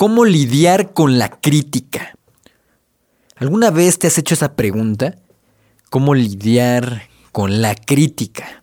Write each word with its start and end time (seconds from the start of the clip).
¿Cómo 0.00 0.24
lidiar 0.24 0.94
con 0.94 1.18
la 1.18 1.28
crítica? 1.28 2.14
¿Alguna 3.36 3.70
vez 3.70 3.98
te 3.98 4.06
has 4.06 4.16
hecho 4.16 4.32
esa 4.32 4.56
pregunta? 4.56 5.16
¿Cómo 5.90 6.14
lidiar 6.14 7.02
con 7.32 7.60
la 7.60 7.74
crítica? 7.74 8.62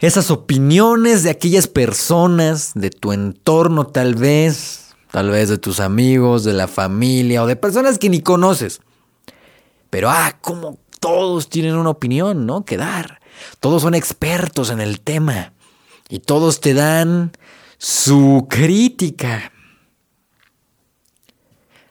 Esas 0.00 0.32
opiniones 0.32 1.22
de 1.22 1.30
aquellas 1.30 1.68
personas, 1.68 2.72
de 2.74 2.90
tu 2.90 3.12
entorno 3.12 3.86
tal 3.86 4.16
vez, 4.16 4.96
tal 5.12 5.30
vez 5.30 5.50
de 5.50 5.58
tus 5.58 5.78
amigos, 5.78 6.42
de 6.42 6.52
la 6.52 6.66
familia 6.66 7.44
o 7.44 7.46
de 7.46 7.54
personas 7.54 8.00
que 8.00 8.10
ni 8.10 8.22
conoces. 8.22 8.80
Pero, 9.88 10.10
ah, 10.10 10.36
como 10.40 10.80
todos 10.98 11.48
tienen 11.48 11.76
una 11.76 11.90
opinión, 11.90 12.44
¿no? 12.44 12.64
Que 12.64 12.76
dar. 12.76 13.20
Todos 13.60 13.82
son 13.82 13.94
expertos 13.94 14.70
en 14.70 14.80
el 14.80 14.98
tema. 14.98 15.52
Y 16.08 16.18
todos 16.18 16.60
te 16.60 16.74
dan 16.74 17.30
su 17.84 18.46
crítica. 18.48 19.52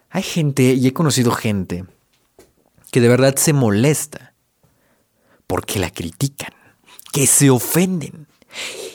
Hay 0.10 0.24
gente, 0.24 0.74
y 0.74 0.88
he 0.88 0.92
conocido 0.92 1.30
gente, 1.30 1.86
que 2.90 3.00
de 3.00 3.10
verdad 3.10 3.36
se 3.36 3.54
molesta 3.54 4.34
porque 5.46 5.78
la 5.78 5.92
critican, 5.92 6.52
que 7.12 7.28
se 7.28 7.52
ofenden. 7.52 8.26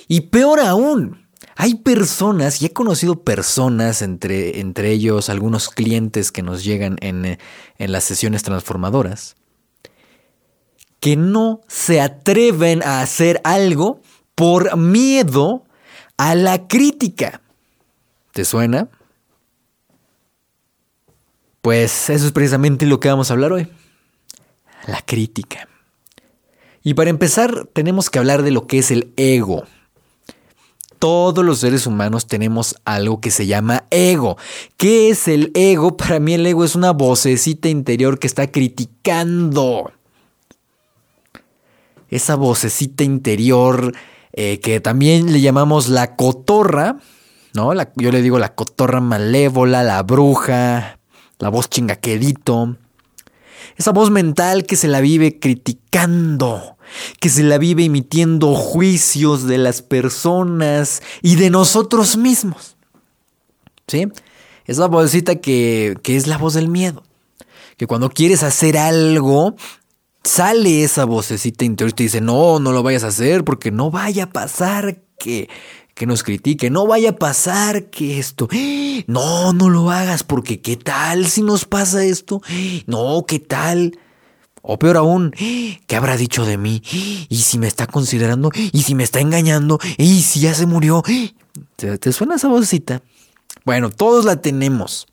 Y 0.09 0.23
peor 0.23 0.59
aún, 0.59 1.29
hay 1.55 1.77
personas, 1.77 2.61
y 2.63 2.67
he 2.67 2.73
conocido 2.73 3.23
personas, 3.23 4.03
entre, 4.03 4.59
entre 4.59 4.91
ellos 4.91 5.29
algunos 5.29 5.69
clientes 5.69 6.33
que 6.33 6.43
nos 6.43 6.65
llegan 6.65 6.97
en, 7.01 7.39
en 7.79 7.93
las 7.93 8.03
sesiones 8.03 8.43
transformadoras, 8.43 9.37
que 10.99 11.15
no 11.15 11.61
se 11.69 12.01
atreven 12.01 12.83
a 12.83 13.03
hacer 13.03 13.41
algo 13.45 14.03
por 14.35 14.77
miedo 14.77 15.65
a 16.19 16.35
la 16.35 16.69
crítica. 16.69 17.41
¿Te 18.33 18.45
suena? 18.45 18.89
Pues 21.63 22.11
eso 22.11 22.27
es 22.27 22.33
precisamente 22.33 22.85
lo 22.85 23.01
que 23.01 23.09
vamos 23.09 23.31
a 23.31 23.35
hablar 23.35 23.53
hoy. 23.53 23.69
La 24.87 25.01
crítica. 25.03 25.69
Y 26.83 26.95
para 26.95 27.11
empezar 27.11 27.67
tenemos 27.73 28.11
que 28.11 28.19
hablar 28.19 28.43
de 28.43 28.51
lo 28.51 28.67
que 28.67 28.79
es 28.79 28.91
el 28.91 29.13
ego. 29.17 29.65
Todos 30.99 31.45
los 31.45 31.61
seres 31.61 31.87
humanos 31.87 32.27
tenemos 32.27 32.75
algo 32.85 33.21
que 33.21 33.31
se 33.31 33.47
llama 33.47 33.85
ego. 33.91 34.37
¿Qué 34.77 35.11
es 35.11 35.29
el 35.29 35.53
ego? 35.55 35.97
Para 35.97 36.19
mí 36.19 36.35
el 36.35 36.47
ego 36.47 36.65
es 36.65 36.75
una 36.75 36.93
vocecita 36.93 37.69
interior 37.69 38.19
que 38.19 38.27
está 38.27 38.51
criticando. 38.51 39.93
Esa 42.11 42.37
vocecita 42.37 43.05
interior 43.05 43.93
eh, 44.41 44.61
que 44.61 44.79
también 44.79 45.33
le 45.33 45.41
llamamos 45.41 45.89
la 45.89 46.15
cotorra, 46.15 46.99
¿no? 47.55 47.73
yo 47.97 48.13
le 48.13 48.23
digo 48.23 48.39
la 48.39 48.55
cotorra 48.55 49.01
malévola, 49.01 49.83
la 49.83 50.01
bruja, 50.05 51.01
la 51.41 51.49
voz 51.49 51.69
chingaquedito. 51.69 52.77
Esa 53.77 53.91
voz 53.91 54.13
mental 54.13 54.65
que 54.65 54.77
se 54.77 54.87
la 54.87 55.01
vive 55.01 55.41
criticando, 55.41 56.77
que 57.19 57.31
se 57.31 57.43
la 57.43 57.59
vive 57.59 57.87
emitiendo 57.87 58.55
juicios 58.55 59.43
de 59.49 59.59
las 59.59 59.83
personas 59.83 61.03
y 61.21 61.35
de 61.35 61.51
nosotros 61.51 62.17
mismos. 62.17 62.77
¿Sí? 63.89 64.07
Esa 64.67 64.87
vocecita 64.87 65.35
que, 65.35 65.97
que 66.05 66.17
es 66.17 66.29
la 66.29 66.39
voz 66.39 66.55
del 66.55 66.69
miedo. 66.69 67.03
Que 67.77 67.89
cuando 67.89 68.09
quieres 68.09 68.45
hacer 68.45 68.79
algo, 68.79 69.57
sale 70.29 70.85
esa 70.85 71.05
vocecita 71.07 71.65
interior 71.65 71.91
y 71.91 71.95
te 71.95 72.03
dice, 72.05 72.21
no, 72.21 72.61
no 72.61 72.73
lo 72.73 72.83
vayas 72.83 73.05
a 73.05 73.09
hacer 73.09 73.45
porque 73.45 73.71
no 73.71 73.91
vaya 73.91 74.25
a 74.25 74.31
pasar 74.31 75.01
que, 75.19 75.49
que 75.95 76.07
nos 76.07 76.23
critique, 76.23 76.71
no 76.71 76.87
vaya 76.87 77.11
a 77.11 77.17
pasar 77.17 77.87
que 77.87 78.19
esto, 78.19 78.49
no, 79.07 79.53
no 79.55 79.71
lo 79.71 79.91
hagas 79.91 80.23
porque 80.23 80.61
qué 80.61 80.77
tal 80.77 81.27
si 81.27 81.43
nos 81.43 81.65
pasa 81.65 82.05
esto, 82.05 82.43
no, 82.87 83.25
qué 83.27 83.39
tal. 83.41 83.99
O 84.61 84.79
peor 84.79 84.99
aún, 84.99 85.33
¿qué 85.87 85.97
habrá 85.97 86.17
dicho 86.19 86.45
de 86.45 86.59
mí? 86.59 86.83
¿Y 87.29 87.37
si 87.37 87.59
me 87.59 87.67
está 87.67 87.87
considerando? 87.87 88.51
¿Y 88.55 88.83
si 88.83 88.95
me 88.95 89.05
está 89.05 89.21
engañando? 89.21 89.79
¿Y 89.97 90.23
si 90.23 90.41
ya 90.41 90.53
se 90.53 90.67
murió? 90.67 91.03
¿Te, 91.77 91.97
te 91.97 92.13
suena 92.13 92.35
esa 92.35 92.49
vocecita? 92.49 93.01
Bueno, 93.65 93.89
todos 93.89 94.27
la 94.27 94.43
tenemos. 94.43 95.07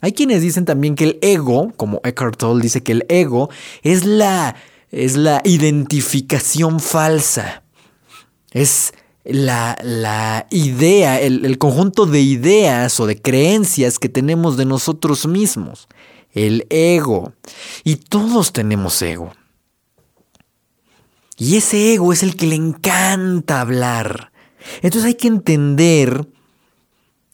Hay 0.00 0.12
quienes 0.12 0.42
dicen 0.42 0.64
también 0.64 0.94
que 0.94 1.04
el 1.04 1.18
ego, 1.22 1.72
como 1.76 2.00
Eckhart 2.04 2.36
Tolle 2.36 2.62
dice 2.62 2.82
que 2.82 2.92
el 2.92 3.06
ego 3.08 3.50
es 3.82 4.04
la, 4.04 4.54
es 4.90 5.16
la 5.16 5.40
identificación 5.44 6.78
falsa. 6.78 7.64
Es 8.52 8.94
la, 9.24 9.76
la 9.82 10.46
idea, 10.50 11.20
el, 11.20 11.44
el, 11.44 11.58
conjunto 11.58 12.06
de 12.06 12.20
ideas 12.20 12.98
o 13.00 13.06
de 13.06 13.20
creencias 13.20 13.98
que 13.98 14.08
tenemos 14.08 14.56
de 14.56 14.64
nosotros 14.64 15.26
mismos. 15.26 15.88
El 16.32 16.66
ego. 16.70 17.32
Y 17.82 17.96
todos 17.96 18.52
tenemos 18.52 19.02
ego. 19.02 19.32
Y 21.36 21.56
ese 21.56 21.94
ego 21.94 22.12
es 22.12 22.22
el 22.22 22.36
que 22.36 22.46
le 22.46 22.54
encanta 22.54 23.60
hablar. 23.60 24.32
Entonces 24.82 25.04
hay 25.04 25.14
que 25.14 25.28
entender 25.28 26.26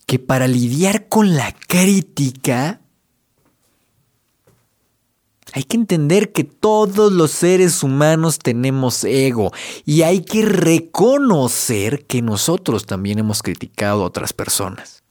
que 0.07 0.19
para 0.19 0.47
lidiar 0.47 1.09
con 1.09 1.37
la 1.37 1.53
crítica 1.53 2.81
hay 5.53 5.63
que 5.63 5.77
entender 5.77 6.33
que 6.33 6.43
todos 6.43 7.13
los 7.13 7.31
seres 7.31 7.85
humanos 7.85 8.41
tenemos 8.41 9.05
ego 9.05 9.53
y 9.85 10.03
hay 10.03 10.23
que 10.23 10.45
reconocer 10.45 12.07
que 12.07 12.23
nosotros 12.23 12.87
también 12.87 13.21
hemos 13.21 13.41
criticado 13.41 14.03
a 14.03 14.07
otras 14.07 14.33
personas. 14.33 15.05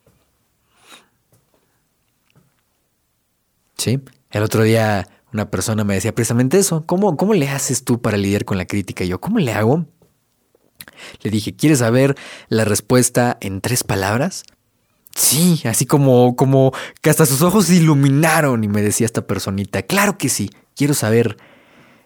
Sí, 3.78 4.02
el 4.32 4.44
otro 4.44 4.64
día 4.64 5.08
una 5.34 5.50
persona 5.50 5.84
me 5.84 5.96
decía 5.96 6.14
precisamente 6.14 6.60
eso. 6.60 6.86
¿Cómo, 6.86 7.18
cómo 7.18 7.34
le 7.34 7.50
haces 7.50 7.84
tú 7.84 8.02
para 8.02 8.18
lidiar 8.18 8.46
con 8.46 8.58
la 8.58 8.66
crítica? 8.66 9.04
Yo, 9.04 9.20
¿cómo 9.20 9.40
le 9.40 9.52
hago? 9.52 9.86
Le 11.22 11.32
dije, 11.32 11.56
¿quieres 11.56 11.80
saber 11.80 12.16
la 12.50 12.66
respuesta 12.66 13.38
en 13.42 13.62
tres 13.62 13.84
palabras? 13.84 14.44
Sí, 15.16 15.62
así 15.66 15.86
como, 15.86 16.36
como 16.36 16.74
que 17.02 17.10
hasta 17.10 17.26
sus 17.26 17.42
ojos 17.44 17.66
se 17.68 17.76
iluminaron 17.76 18.64
y 18.64 18.68
me 18.68 18.82
decía 18.82 19.06
esta 19.06 19.28
personita, 19.28 19.84
claro 19.84 20.18
que 20.18 20.28
sí, 20.28 20.50
quiero 20.76 20.94
saber 20.94 21.38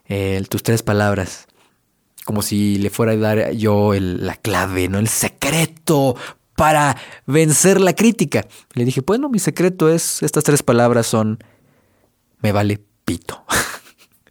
eh, 0.05 0.43
tus 0.49 0.63
tres 0.63 0.83
palabras. 0.83 1.47
Como 2.25 2.41
si 2.41 2.77
le 2.77 2.89
fuera 2.89 3.13
a 3.13 3.17
dar 3.17 3.51
yo 3.51 3.93
la 3.93 4.35
clave, 4.35 4.89
¿no? 4.89 4.99
El 4.99 5.07
secreto 5.07 6.17
para 6.57 6.97
vencer 7.25 7.79
la 7.79 7.93
crítica. 7.93 8.45
Le 8.73 8.83
dije, 8.83 9.01
bueno, 9.05 9.29
mi 9.29 9.39
secreto 9.39 9.89
es, 9.89 10.21
estas 10.23 10.43
tres 10.43 10.61
palabras 10.61 11.07
son, 11.07 11.39
me 12.41 12.51
vale 12.51 12.81
pito. 13.05 13.45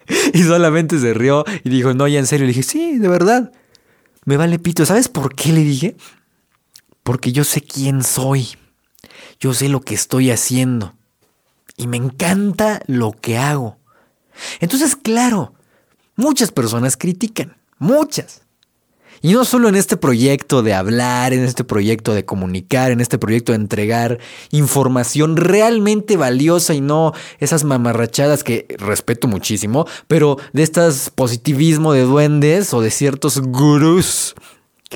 y 0.34 0.42
solamente 0.42 0.98
se 0.98 1.14
rió 1.14 1.44
y 1.64 1.70
dijo, 1.70 1.94
no, 1.94 2.06
ya 2.06 2.18
en 2.18 2.26
serio. 2.26 2.44
Le 2.44 2.52
dije, 2.52 2.62
sí, 2.62 2.98
de 2.98 3.08
verdad, 3.08 3.52
me 4.26 4.36
vale 4.36 4.58
pito. 4.58 4.84
¿Sabes 4.84 5.08
por 5.08 5.34
qué 5.34 5.52
le 5.52 5.62
dije? 5.62 5.96
Porque 7.02 7.32
yo 7.32 7.44
sé 7.44 7.62
quién 7.62 8.02
soy. 8.02 8.48
Yo 9.40 9.54
sé 9.54 9.68
lo 9.68 9.80
que 9.80 9.94
estoy 9.94 10.30
haciendo. 10.30 10.94
Y 11.76 11.86
me 11.86 11.96
encanta 11.96 12.80
lo 12.86 13.12
que 13.12 13.38
hago. 13.38 13.78
Entonces, 14.60 14.96
claro, 14.96 15.54
muchas 16.16 16.52
personas 16.52 16.96
critican. 16.96 17.56
Muchas. 17.78 18.42
Y 19.22 19.32
no 19.32 19.44
solo 19.44 19.68
en 19.68 19.74
este 19.74 19.96
proyecto 19.96 20.62
de 20.62 20.74
hablar, 20.74 21.32
en 21.32 21.42
este 21.42 21.64
proyecto 21.64 22.12
de 22.14 22.24
comunicar, 22.24 22.90
en 22.90 23.00
este 23.00 23.18
proyecto 23.18 23.52
de 23.52 23.56
entregar 23.56 24.18
información 24.50 25.36
realmente 25.36 26.16
valiosa 26.16 26.74
y 26.74 26.80
no 26.80 27.12
esas 27.38 27.64
mamarrachadas 27.64 28.44
que 28.44 28.66
respeto 28.78 29.26
muchísimo, 29.26 29.86
pero 30.06 30.38
de 30.52 30.62
estas 30.62 31.10
positivismo 31.10 31.92
de 31.92 32.02
duendes 32.02 32.74
o 32.74 32.80
de 32.80 32.90
ciertos 32.90 33.40
gurús 33.40 34.34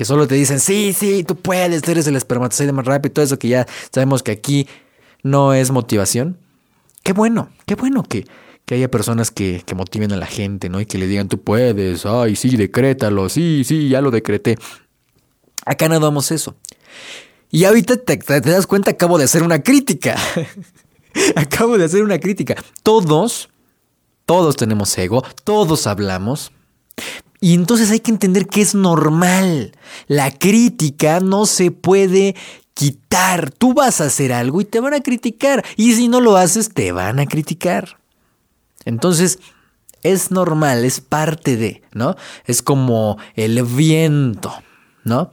que 0.01 0.05
solo 0.05 0.27
te 0.27 0.33
dicen, 0.33 0.59
sí, 0.59 0.95
sí, 0.97 1.23
tú 1.23 1.35
puedes, 1.35 1.87
eres 1.87 2.07
el 2.07 2.15
espermatozoide 2.15 2.71
más 2.71 2.85
rápido, 2.85 3.13
todo 3.13 3.23
eso 3.23 3.37
que 3.37 3.49
ya 3.49 3.67
sabemos 3.93 4.23
que 4.23 4.31
aquí 4.31 4.67
no 5.21 5.53
es 5.53 5.69
motivación. 5.69 6.39
Qué 7.03 7.13
bueno, 7.13 7.49
qué 7.67 7.75
bueno 7.75 8.01
que, 8.01 8.25
que 8.65 8.73
haya 8.73 8.89
personas 8.89 9.29
que, 9.29 9.61
que, 9.63 9.75
motiven 9.75 10.11
a 10.11 10.17
la 10.17 10.25
gente, 10.25 10.69
¿no? 10.69 10.81
Y 10.81 10.87
que 10.87 10.97
le 10.97 11.05
digan, 11.05 11.27
tú 11.27 11.39
puedes, 11.39 12.07
ay, 12.07 12.35
sí, 12.35 12.57
decrétalo, 12.57 13.29
sí, 13.29 13.61
sí, 13.63 13.89
ya 13.89 14.01
lo 14.01 14.09
decreté. 14.09 14.57
Acá 15.67 15.87
no 15.87 15.99
damos 15.99 16.31
eso. 16.31 16.55
Y 17.51 17.65
ahorita 17.65 17.97
te, 17.97 18.17
te 18.17 18.39
das 18.49 18.65
cuenta, 18.65 18.89
acabo 18.89 19.19
de 19.19 19.25
hacer 19.25 19.43
una 19.43 19.61
crítica. 19.61 20.17
acabo 21.35 21.77
de 21.77 21.85
hacer 21.85 22.01
una 22.01 22.19
crítica. 22.19 22.55
Todos, 22.81 23.49
todos 24.25 24.55
tenemos 24.55 24.97
ego, 24.97 25.23
todos 25.43 25.85
hablamos. 25.85 26.51
Y 27.43 27.55
entonces 27.55 27.89
hay 27.89 27.99
que 27.99 28.11
entender 28.11 28.47
que 28.47 28.61
es 28.61 28.75
normal. 28.75 29.71
La 30.07 30.31
crítica 30.31 31.19
no 31.19 31.47
se 31.47 31.71
puede 31.71 32.35
quitar. 32.75 33.51
Tú 33.51 33.73
vas 33.73 33.99
a 33.99 34.05
hacer 34.05 34.31
algo 34.31 34.61
y 34.61 34.65
te 34.65 34.79
van 34.79 34.93
a 34.93 35.01
criticar. 35.01 35.65
Y 35.75 35.93
si 35.95 36.07
no 36.07 36.21
lo 36.21 36.37
haces, 36.37 36.69
te 36.69 36.91
van 36.91 37.19
a 37.19 37.25
criticar. 37.25 37.97
Entonces, 38.85 39.39
es 40.03 40.29
normal, 40.29 40.85
es 40.85 41.01
parte 41.01 41.57
de, 41.57 41.81
¿no? 41.93 42.15
Es 42.45 42.61
como 42.61 43.17
el 43.35 43.63
viento, 43.63 44.53
¿no? 45.03 45.31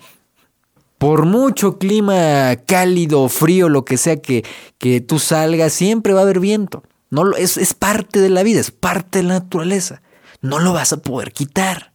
Por 0.96 1.26
mucho 1.26 1.78
clima 1.78 2.56
cálido, 2.66 3.28
frío, 3.28 3.68
lo 3.68 3.84
que 3.84 3.98
sea 3.98 4.20
que, 4.20 4.44
que 4.78 5.02
tú 5.02 5.18
salgas, 5.18 5.74
siempre 5.74 6.14
va 6.14 6.20
a 6.20 6.22
haber 6.24 6.40
viento. 6.40 6.82
No, 7.10 7.36
es, 7.36 7.56
es 7.58 7.74
parte 7.74 8.18
de 8.20 8.30
la 8.30 8.42
vida, 8.42 8.60
es 8.60 8.70
parte 8.70 9.18
de 9.18 9.24
la 9.24 9.34
naturaleza. 9.34 10.02
No 10.40 10.58
lo 10.58 10.72
vas 10.72 10.92
a 10.92 11.02
poder 11.02 11.32
quitar. 11.32 11.92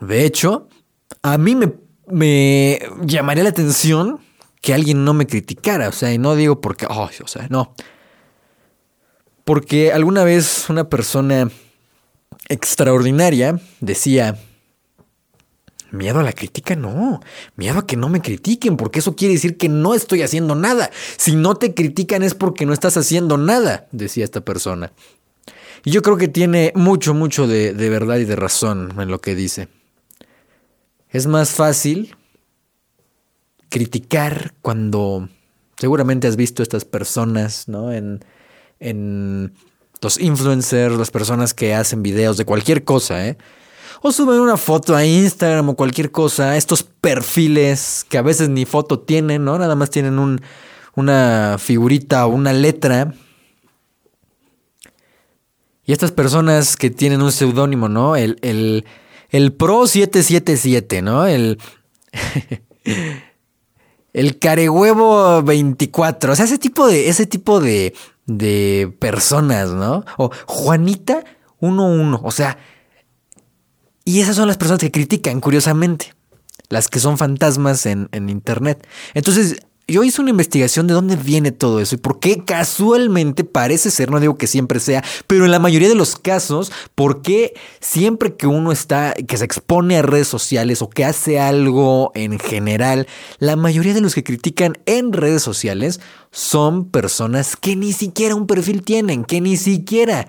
De 0.00 0.24
hecho, 0.24 0.68
a 1.22 1.38
mí 1.38 1.56
me, 2.06 2.80
llamaría 3.02 3.44
la 3.44 3.50
atención 3.50 4.20
que 4.60 4.74
alguien 4.74 5.04
no 5.04 5.14
me 5.14 5.26
criticara. 5.26 5.88
O 5.88 5.92
sea, 5.92 6.12
y 6.12 6.18
no 6.18 6.36
digo 6.36 6.60
porque, 6.60 6.86
oh, 6.88 7.08
o 7.22 7.28
sea, 7.28 7.46
no. 7.50 7.74
Porque 9.44 9.92
alguna 9.92 10.24
vez 10.24 10.68
una 10.68 10.88
persona 10.88 11.50
extraordinaria 12.48 13.60
decía, 13.80 14.38
Miedo 15.90 16.20
a 16.20 16.22
la 16.22 16.34
crítica, 16.34 16.76
no. 16.76 17.20
Miedo 17.56 17.78
a 17.78 17.86
que 17.86 17.96
no 17.96 18.10
me 18.10 18.20
critiquen, 18.20 18.76
porque 18.76 18.98
eso 18.98 19.16
quiere 19.16 19.34
decir 19.34 19.56
que 19.56 19.70
no 19.70 19.94
estoy 19.94 20.20
haciendo 20.20 20.54
nada. 20.54 20.90
Si 21.16 21.34
no 21.34 21.54
te 21.54 21.72
critican 21.72 22.22
es 22.22 22.34
porque 22.34 22.66
no 22.66 22.74
estás 22.74 22.98
haciendo 22.98 23.38
nada, 23.38 23.88
decía 23.90 24.24
esta 24.24 24.42
persona. 24.42 24.92
Y 25.84 25.90
yo 25.90 26.02
creo 26.02 26.18
que 26.18 26.28
tiene 26.28 26.72
mucho, 26.74 27.14
mucho 27.14 27.46
de 27.46 27.72
verdad 27.88 28.18
y 28.18 28.26
de 28.26 28.36
razón 28.36 28.92
en 29.00 29.08
lo 29.08 29.22
que 29.22 29.34
dice. 29.34 29.68
Es 31.10 31.26
más 31.26 31.50
fácil 31.50 32.14
criticar 33.68 34.54
cuando 34.62 35.28
seguramente 35.78 36.26
has 36.26 36.36
visto 36.36 36.62
estas 36.62 36.84
personas, 36.84 37.68
¿no? 37.68 37.92
En, 37.92 38.24
en 38.80 39.52
los 40.00 40.20
influencers, 40.20 40.96
las 40.96 41.10
personas 41.10 41.54
que 41.54 41.74
hacen 41.74 42.02
videos 42.02 42.36
de 42.36 42.44
cualquier 42.44 42.84
cosa, 42.84 43.26
¿eh? 43.26 43.38
o 44.00 44.12
suben 44.12 44.40
una 44.40 44.56
foto 44.56 44.94
a 44.94 45.04
Instagram 45.04 45.70
o 45.70 45.76
cualquier 45.76 46.10
cosa, 46.10 46.56
estos 46.56 46.82
perfiles 46.82 48.06
que 48.08 48.18
a 48.18 48.22
veces 48.22 48.48
ni 48.48 48.64
foto 48.64 49.00
tienen, 49.00 49.44
¿no? 49.44 49.58
Nada 49.58 49.74
más 49.74 49.90
tienen 49.90 50.18
un, 50.18 50.40
una 50.94 51.56
figurita 51.58 52.26
o 52.26 52.30
una 52.30 52.52
letra. 52.52 53.14
Y 55.84 55.92
estas 55.92 56.12
personas 56.12 56.76
que 56.76 56.90
tienen 56.90 57.22
un 57.22 57.32
seudónimo, 57.32 57.88
¿no? 57.88 58.14
El, 58.14 58.38
el, 58.42 58.84
el 59.30 59.52
Pro 59.52 59.86
777, 59.86 61.02
¿no? 61.02 61.26
El, 61.26 61.58
el 64.12 64.38
Carehuevo 64.38 65.42
24. 65.42 66.32
O 66.32 66.36
sea, 66.36 66.44
ese 66.44 66.58
tipo 66.58 66.86
de, 66.86 67.08
ese 67.08 67.26
tipo 67.26 67.60
de, 67.60 67.94
de 68.26 68.92
personas, 68.98 69.70
¿no? 69.70 70.04
O 70.16 70.30
Juanita 70.46 71.24
11. 71.60 72.20
O 72.22 72.30
sea, 72.30 72.58
y 74.04 74.20
esas 74.20 74.36
son 74.36 74.48
las 74.48 74.56
personas 74.56 74.80
que 74.80 74.90
critican, 74.90 75.40
curiosamente, 75.40 76.14
las 76.68 76.88
que 76.88 76.98
son 77.00 77.18
fantasmas 77.18 77.84
en, 77.86 78.08
Internet. 78.12 78.86
Entonces, 79.14 79.60
yo 79.88 80.04
hice 80.04 80.20
una 80.20 80.30
investigación 80.30 80.86
de 80.86 80.92
dónde 80.92 81.16
viene 81.16 81.50
todo 81.50 81.80
eso 81.80 81.94
y 81.94 81.98
por 81.98 82.20
qué 82.20 82.44
casualmente 82.44 83.42
parece 83.42 83.90
ser, 83.90 84.10
no 84.10 84.20
digo 84.20 84.36
que 84.36 84.46
siempre 84.46 84.80
sea, 84.80 85.02
pero 85.26 85.46
en 85.46 85.50
la 85.50 85.58
mayoría 85.58 85.88
de 85.88 85.94
los 85.94 86.16
casos, 86.16 86.70
por 86.94 87.22
qué 87.22 87.54
siempre 87.80 88.36
que 88.36 88.46
uno 88.46 88.70
está, 88.70 89.14
que 89.14 89.38
se 89.38 89.46
expone 89.46 89.96
a 89.96 90.02
redes 90.02 90.28
sociales 90.28 90.82
o 90.82 90.90
que 90.90 91.06
hace 91.06 91.40
algo 91.40 92.12
en 92.14 92.38
general, 92.38 93.06
la 93.38 93.56
mayoría 93.56 93.94
de 93.94 94.02
los 94.02 94.14
que 94.14 94.24
critican 94.24 94.76
en 94.84 95.14
redes 95.14 95.42
sociales 95.42 96.00
son 96.30 96.90
personas 96.90 97.56
que 97.56 97.74
ni 97.74 97.94
siquiera 97.94 98.34
un 98.34 98.46
perfil 98.46 98.82
tienen, 98.82 99.24
que 99.24 99.40
ni 99.40 99.56
siquiera 99.56 100.28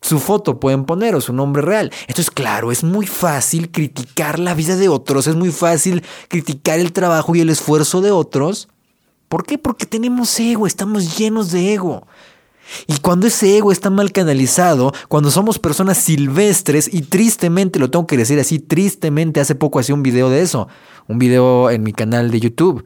su 0.00 0.18
foto 0.18 0.58
pueden 0.58 0.84
poner 0.84 1.14
o 1.14 1.20
su 1.20 1.32
nombre 1.32 1.62
real. 1.62 1.92
Entonces, 2.08 2.30
claro, 2.30 2.72
es 2.72 2.82
muy 2.82 3.06
fácil 3.06 3.70
criticar 3.70 4.40
la 4.40 4.54
vida 4.54 4.74
de 4.74 4.88
otros, 4.88 5.28
es 5.28 5.36
muy 5.36 5.52
fácil 5.52 6.02
criticar 6.28 6.80
el 6.80 6.92
trabajo 6.92 7.36
y 7.36 7.40
el 7.40 7.50
esfuerzo 7.50 8.00
de 8.00 8.10
otros. 8.10 8.68
¿Por 9.32 9.46
qué? 9.46 9.56
Porque 9.56 9.86
tenemos 9.86 10.38
ego, 10.38 10.66
estamos 10.66 11.16
llenos 11.16 11.50
de 11.52 11.72
ego. 11.72 12.06
Y 12.86 12.98
cuando 12.98 13.26
ese 13.26 13.56
ego 13.56 13.72
está 13.72 13.88
mal 13.88 14.12
canalizado, 14.12 14.92
cuando 15.08 15.30
somos 15.30 15.58
personas 15.58 15.96
silvestres, 15.96 16.92
y 16.92 17.00
tristemente, 17.00 17.78
lo 17.78 17.88
tengo 17.88 18.06
que 18.06 18.18
decir 18.18 18.38
así, 18.38 18.58
tristemente, 18.58 19.40
hace 19.40 19.54
poco 19.54 19.78
hacía 19.78 19.94
un 19.94 20.02
video 20.02 20.28
de 20.28 20.42
eso, 20.42 20.68
un 21.08 21.18
video 21.18 21.70
en 21.70 21.82
mi 21.82 21.94
canal 21.94 22.30
de 22.30 22.40
YouTube, 22.40 22.84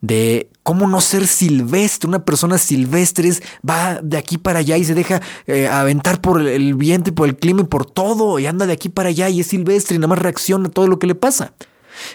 de 0.00 0.48
cómo 0.62 0.86
no 0.86 1.02
ser 1.02 1.26
silvestre. 1.26 2.08
Una 2.08 2.24
persona 2.24 2.56
silvestre 2.56 3.32
va 3.68 4.00
de 4.02 4.16
aquí 4.16 4.38
para 4.38 4.60
allá 4.60 4.78
y 4.78 4.84
se 4.84 4.94
deja 4.94 5.20
eh, 5.46 5.68
aventar 5.68 6.22
por 6.22 6.40
el 6.40 6.74
viento 6.74 7.10
y 7.10 7.12
por 7.12 7.28
el 7.28 7.36
clima 7.36 7.60
y 7.60 7.64
por 7.64 7.84
todo 7.84 8.38
y 8.38 8.46
anda 8.46 8.64
de 8.64 8.72
aquí 8.72 8.88
para 8.88 9.10
allá 9.10 9.28
y 9.28 9.40
es 9.40 9.48
silvestre 9.48 9.96
y 9.96 9.98
nada 9.98 10.08
más 10.08 10.20
reacciona 10.20 10.68
a 10.68 10.70
todo 10.70 10.86
lo 10.88 10.98
que 10.98 11.06
le 11.06 11.14
pasa. 11.14 11.52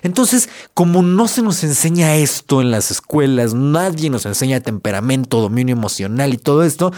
Entonces, 0.02 0.50
como 0.74 1.02
no 1.02 1.28
se 1.28 1.42
nos 1.42 1.64
enseña 1.64 2.16
esto 2.16 2.62
en 2.62 2.72
las 2.72 2.92
escuelas, 2.92 3.54
nadie 3.54 4.10
nos 4.10 4.26
enseña 4.26 4.60
temperamento, 4.60 5.42
dominio 5.42 5.74
emocional 5.74 6.34
y 6.34 6.38
todo 6.38 6.64
esto, 6.64 6.92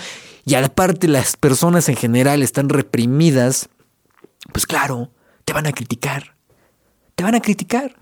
y 0.45 0.55
aparte 0.55 1.07
las 1.07 1.35
personas 1.35 1.89
en 1.89 1.95
general 1.95 2.41
están 2.41 2.69
reprimidas, 2.69 3.69
pues 4.53 4.65
claro, 4.65 5.11
te 5.45 5.53
van 5.53 5.67
a 5.67 5.71
criticar. 5.71 6.35
Te 7.15 7.23
van 7.23 7.35
a 7.35 7.41
criticar. 7.41 7.95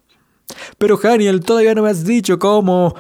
Pero 0.77 0.97
Daniel, 0.97 1.41
todavía 1.41 1.73
no 1.73 1.83
me 1.83 1.89
has 1.89 2.03
dicho 2.03 2.37
cómo, 2.37 2.95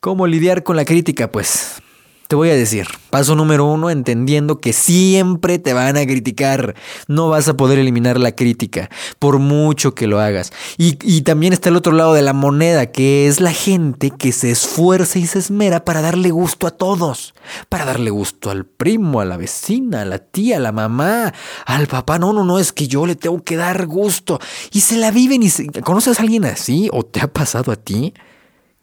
cómo 0.00 0.26
lidiar 0.26 0.62
con 0.62 0.76
la 0.76 0.84
crítica. 0.84 1.30
Pues 1.30 1.82
te 2.28 2.36
voy 2.36 2.50
a 2.50 2.56
decir, 2.56 2.86
paso 3.10 3.36
número 3.36 3.64
uno, 3.66 3.88
entendiendo 3.90 4.60
que 4.60 4.72
siempre 4.72 5.58
te 5.58 5.72
van 5.72 5.96
a 5.96 6.04
criticar. 6.04 6.74
No 7.06 7.28
vas 7.28 7.48
a 7.48 7.56
poder 7.56 7.78
eliminar 7.78 8.18
la 8.18 8.32
crítica, 8.32 8.90
por 9.18 9.38
mucho 9.38 9.94
que 9.94 10.06
lo 10.06 10.20
hagas. 10.20 10.52
Y, 10.76 10.98
y, 11.02 11.22
también 11.22 11.52
está 11.52 11.68
el 11.68 11.76
otro 11.76 11.92
lado 11.92 12.14
de 12.14 12.22
la 12.22 12.32
moneda, 12.32 12.86
que 12.86 13.28
es 13.28 13.40
la 13.40 13.52
gente 13.52 14.10
que 14.10 14.32
se 14.32 14.50
esfuerza 14.50 15.18
y 15.18 15.26
se 15.26 15.38
esmera 15.38 15.84
para 15.84 16.02
darle 16.02 16.30
gusto 16.30 16.66
a 16.66 16.72
todos. 16.72 17.34
Para 17.68 17.84
darle 17.84 18.10
gusto 18.10 18.50
al 18.50 18.64
primo, 18.64 19.20
a 19.20 19.24
la 19.24 19.36
vecina, 19.36 20.02
a 20.02 20.04
la 20.04 20.18
tía, 20.18 20.56
a 20.56 20.60
la 20.60 20.72
mamá, 20.72 21.32
al 21.64 21.86
papá. 21.86 22.18
No, 22.18 22.32
no, 22.32 22.44
no, 22.44 22.58
es 22.58 22.72
que 22.72 22.88
yo 22.88 23.06
le 23.06 23.14
tengo 23.14 23.42
que 23.42 23.56
dar 23.56 23.86
gusto. 23.86 24.40
Y 24.72 24.80
se 24.80 24.96
la 24.96 25.10
viven 25.10 25.42
y 25.42 25.50
se... 25.50 25.66
¿Conoces 25.82 26.18
a 26.18 26.22
alguien 26.22 26.44
así? 26.44 26.88
¿O 26.92 27.04
te 27.04 27.20
ha 27.20 27.32
pasado 27.32 27.70
a 27.70 27.76
ti? 27.76 28.12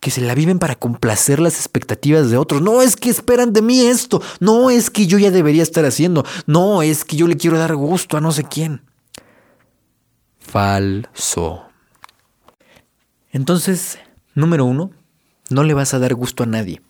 Que 0.04 0.12
se 0.12 0.20
la 0.20 0.36
viven 0.36 0.60
para 0.60 0.76
complacer 0.76 1.40
las 1.40 1.56
expectativas 1.56 2.30
de 2.30 2.36
otros. 2.36 2.62
No 2.62 2.82
es 2.82 2.98
que 2.98 3.10
esperan 3.10 3.54
de 3.54 3.62
mí 3.62 3.86
esto, 3.86 4.22
no 4.42 4.70
es 4.70 4.90
que 4.90 5.08
yo 5.08 5.18
ya 5.18 5.32
debería 5.32 5.64
estar 5.64 5.86
haciendo, 5.86 6.26
no 6.46 6.82
es 6.82 7.06
que 7.06 7.16
yo 7.16 7.26
le 7.26 7.38
quiero 7.38 7.58
dar 7.58 7.74
gusto 7.74 8.18
a 8.18 8.22
no 8.22 8.34
sé 8.34 8.44
quién. 8.44 8.82
Falso. 10.40 11.64
Entonces, 13.32 13.98
número 14.36 14.66
uno, 14.66 14.92
no 15.50 15.64
le 15.64 15.74
vas 15.74 15.94
a 15.94 16.00
dar 16.00 16.14
gusto 16.16 16.44
a 16.44 16.48
nadie. 16.48 16.82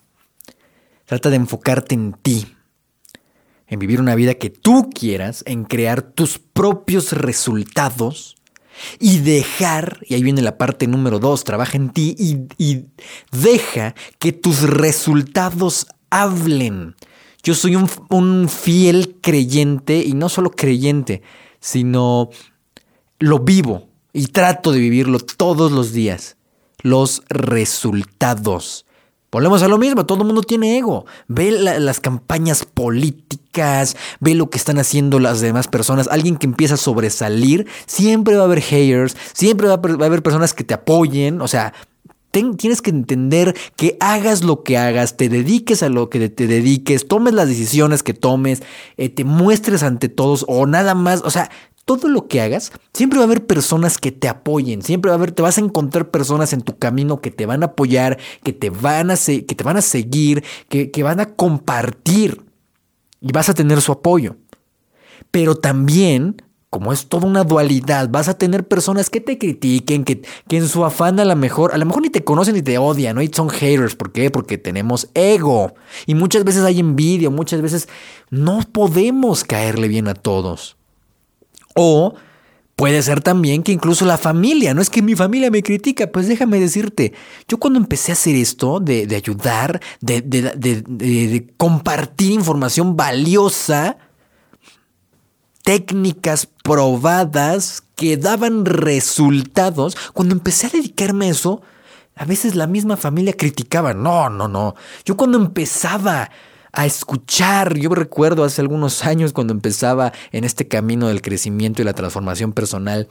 Trata 1.05 1.29
de 1.29 1.35
enfocarte 1.35 1.93
en 1.93 2.13
ti, 2.13 2.55
en 3.67 3.77
vivir 3.77 4.01
una 4.01 4.15
vida 4.15 4.33
que 4.33 4.49
tú 4.49 4.89
quieras, 4.89 5.43
en 5.45 5.65
crear 5.65 6.01
tus 6.01 6.39
propios 6.39 7.11
resultados 7.11 8.37
y 8.99 9.19
dejar, 9.19 9.99
y 10.07 10.15
ahí 10.15 10.23
viene 10.23 10.41
la 10.41 10.57
parte 10.57 10.87
número 10.87 11.19
dos, 11.19 11.43
trabaja 11.43 11.77
en 11.77 11.89
ti 11.89 12.15
y, 12.17 12.85
deja 13.31 13.95
que 14.19 14.31
tus 14.31 14.61
resultados 14.61 15.87
hablen. 16.09 16.95
Yo 17.43 17.55
soy 17.55 17.75
un, 17.75 18.49
fiel 18.49 19.17
creyente, 19.21 20.03
y 20.03 20.13
no 20.13 20.29
solo 20.29 20.51
creyente, 20.51 21.21
sino 21.59 22.29
lo 23.19 23.39
vivo 23.39 23.89
y 24.13 24.27
trato 24.27 24.71
de 24.71 24.79
vivirlo 24.79 25.19
todos 25.19 25.71
los 25.71 25.91
días. 25.91 26.37
Los 26.81 27.23
resultados. 27.29 28.85
Volvemos 29.33 29.63
a 29.63 29.67
lo 29.67 29.79
mismo, 29.79 30.05
todo 30.05 30.19
el 30.19 30.27
mundo 30.27 30.43
tiene 30.43 30.77
ego. 30.77 31.07
Ve 31.27 31.49
las 31.51 31.99
campañas 31.99 32.65
políticas, 32.65 33.97
ve 34.19 34.35
lo 34.35 34.51
que 34.51 34.59
están 34.59 34.77
haciendo 34.77 35.17
las 35.17 35.41
demás 35.41 35.67
personas. 35.67 36.07
Alguien 36.07 36.37
que 36.37 36.45
empieza 36.45 36.75
a 36.75 36.77
sobresalir, 36.77 37.65
siempre 37.87 38.35
va 38.35 38.43
a 38.43 38.45
haber 38.45 38.61
haters, 38.61 39.17
siempre 39.33 39.67
va 39.67 39.73
a 39.73 40.05
haber 40.05 40.21
personas 40.21 40.53
que 40.53 40.63
te 40.63 40.75
apoyen. 40.75 41.41
O 41.41 41.47
sea, 41.47 41.73
tienes 42.29 42.83
que 42.83 42.91
entender 42.91 43.55
que 43.75 43.97
hagas 43.99 44.43
lo 44.43 44.61
que 44.61 44.77
hagas, 44.77 45.17
te 45.17 45.29
dediques 45.29 45.81
a 45.81 45.89
lo 45.89 46.11
que 46.11 46.29
te 46.29 46.45
dediques, 46.45 47.07
tomes 47.07 47.33
las 47.33 47.47
decisiones 47.47 48.03
que 48.03 48.13
tomes, 48.13 48.61
eh, 48.97 49.09
te 49.09 49.23
muestres 49.23 49.81
ante 49.81 50.09
todos 50.09 50.45
o 50.47 50.67
nada 50.67 50.93
más. 50.93 51.23
O 51.25 51.31
sea, 51.31 51.49
todo 51.85 52.07
lo 52.07 52.27
que 52.27 52.41
hagas, 52.41 52.71
siempre 52.93 53.19
va 53.19 53.25
a 53.25 53.27
haber 53.27 53.45
personas 53.45 53.97
que 53.97 54.11
te 54.11 54.29
apoyen, 54.29 54.81
siempre 54.81 55.09
va 55.09 55.15
a 55.15 55.17
haber, 55.17 55.31
te 55.31 55.41
vas 55.41 55.57
a 55.57 55.61
encontrar 55.61 56.11
personas 56.11 56.53
en 56.53 56.61
tu 56.61 56.77
camino 56.77 57.19
que 57.19 57.31
te 57.31 57.45
van 57.45 57.63
a 57.63 57.67
apoyar, 57.67 58.17
que 58.43 58.53
te 58.53 58.69
van 58.69 59.11
a, 59.11 59.15
que 59.15 59.41
te 59.41 59.63
van 59.63 59.77
a 59.77 59.81
seguir, 59.81 60.43
que, 60.69 60.91
que 60.91 61.03
van 61.03 61.19
a 61.19 61.33
compartir 61.35 62.41
y 63.19 63.31
vas 63.31 63.49
a 63.49 63.53
tener 63.53 63.81
su 63.81 63.91
apoyo. 63.91 64.37
Pero 65.31 65.55
también, 65.55 66.41
como 66.69 66.93
es 66.93 67.07
toda 67.07 67.27
una 67.27 67.43
dualidad, 67.43 68.09
vas 68.09 68.29
a 68.29 68.37
tener 68.37 68.67
personas 68.67 69.09
que 69.09 69.19
te 69.19 69.37
critiquen, 69.37 70.05
que, 70.05 70.21
que 70.47 70.57
en 70.57 70.67
su 70.67 70.85
afán 70.85 71.19
a 71.19 71.25
lo 71.25 71.35
mejor, 71.35 71.73
a 71.73 71.77
lo 71.77 71.85
mejor 71.85 72.01
ni 72.03 72.09
te 72.09 72.23
conocen 72.23 72.55
ni 72.55 72.61
te 72.61 72.77
odian, 72.77 73.15
¿no? 73.15 73.21
Y 73.21 73.29
son 73.33 73.49
haters. 73.49 73.95
¿Por 73.95 74.11
qué? 74.11 74.29
Porque 74.31 74.57
tenemos 74.57 75.09
ego. 75.13 75.73
Y 76.05 76.15
muchas 76.15 76.43
veces 76.43 76.63
hay 76.63 76.79
envidia, 76.79 77.29
muchas 77.29 77.61
veces 77.61 77.89
no 78.29 78.61
podemos 78.71 79.43
caerle 79.43 79.87
bien 79.87 80.07
a 80.07 80.13
todos. 80.13 80.77
O 81.75 82.15
Puede 82.75 83.03
ser 83.03 83.21
también 83.21 83.61
que 83.61 83.71
incluso 83.71 84.03
la 84.03 84.17
familia, 84.17 84.73
no 84.73 84.81
es 84.81 84.89
que 84.89 85.03
mi 85.03 85.15
familia 85.15 85.51
me 85.51 85.61
critica, 85.61 86.07
pues 86.07 86.27
déjame 86.27 86.59
decirte, 86.59 87.13
yo 87.47 87.59
cuando 87.59 87.77
empecé 87.77 88.11
a 88.11 88.13
hacer 88.13 88.35
esto, 88.35 88.79
de, 88.79 89.07
ayudar, 89.15 89.79
de, 90.01 90.21
de 90.21 91.53
compartir 91.55 92.31
información 92.31 92.97
valiosa, 92.97 93.97
técnicas 95.63 96.47
probadas 96.63 97.83
que 97.95 98.17
daban 98.17 98.65
resultados, 98.65 99.95
cuando 100.13 100.33
empecé 100.33 100.65
a 100.65 100.71
dedicarme 100.71 101.27
a 101.27 101.29
eso, 101.29 101.61
a 102.15 102.25
veces 102.25 102.55
la 102.55 102.65
misma 102.65 102.97
familia 102.97 103.33
criticaba, 103.33 103.93
no, 103.93 104.31
no, 104.31 104.47
no. 104.47 104.73
Yo 105.05 105.15
cuando 105.15 105.37
empezaba 105.37 106.31
a 106.73 106.87
escuchar, 106.87 107.77
yo 107.77 107.89
recuerdo 107.91 108.43
hace 108.43 108.61
algunos 108.61 109.05
años 109.05 109.31
cuando 109.31 109.53
empezaba 109.53 110.11
en 110.31 110.43
este 110.43 110.67
camino 110.67 111.07
del 111.07 111.21
crecimiento 111.21 111.81
y 111.81 111.85
la 111.85 111.93
transformación 111.93 112.51
personal, 112.51 113.07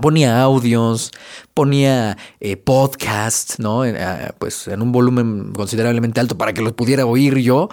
ponía 0.00 0.40
audios, 0.40 1.12
ponía 1.52 2.16
eh, 2.40 2.56
podcasts, 2.56 3.58
¿no? 3.58 3.84
Eh, 3.84 3.94
pues 4.38 4.66
en 4.68 4.80
un 4.80 4.92
volumen 4.92 5.52
considerablemente 5.52 6.20
alto 6.20 6.38
para 6.38 6.54
que 6.54 6.62
los 6.62 6.72
pudiera 6.72 7.04
oír 7.04 7.36
yo. 7.38 7.68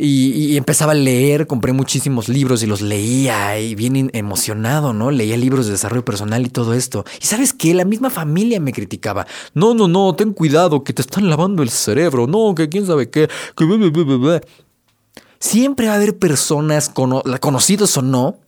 Y, 0.00 0.56
empezaba 0.56 0.92
a 0.92 0.94
leer, 0.94 1.48
compré 1.48 1.72
muchísimos 1.72 2.28
libros 2.28 2.62
y 2.62 2.66
los 2.66 2.82
leía 2.82 3.58
y 3.58 3.74
bien 3.74 4.10
emocionado, 4.14 4.92
¿no? 4.92 5.10
Leía 5.10 5.36
libros 5.36 5.66
de 5.66 5.72
desarrollo 5.72 6.04
personal 6.04 6.46
y 6.46 6.50
todo 6.50 6.72
esto. 6.72 7.04
Y 7.20 7.26
sabes 7.26 7.52
qué, 7.52 7.74
la 7.74 7.84
misma 7.84 8.08
familia 8.08 8.60
me 8.60 8.72
criticaba. 8.72 9.26
No, 9.54 9.74
no, 9.74 9.88
no, 9.88 10.14
ten 10.14 10.34
cuidado, 10.34 10.84
que 10.84 10.92
te 10.92 11.02
están 11.02 11.28
lavando 11.28 11.64
el 11.64 11.70
cerebro, 11.70 12.28
no, 12.28 12.54
que 12.54 12.68
quién 12.68 12.86
sabe 12.86 13.10
qué. 13.10 13.28
Siempre 15.40 15.88
va 15.88 15.94
a 15.94 15.96
haber 15.96 16.16
personas, 16.16 16.90
conocidos 17.40 17.96
o 17.96 18.02
no, 18.02 18.38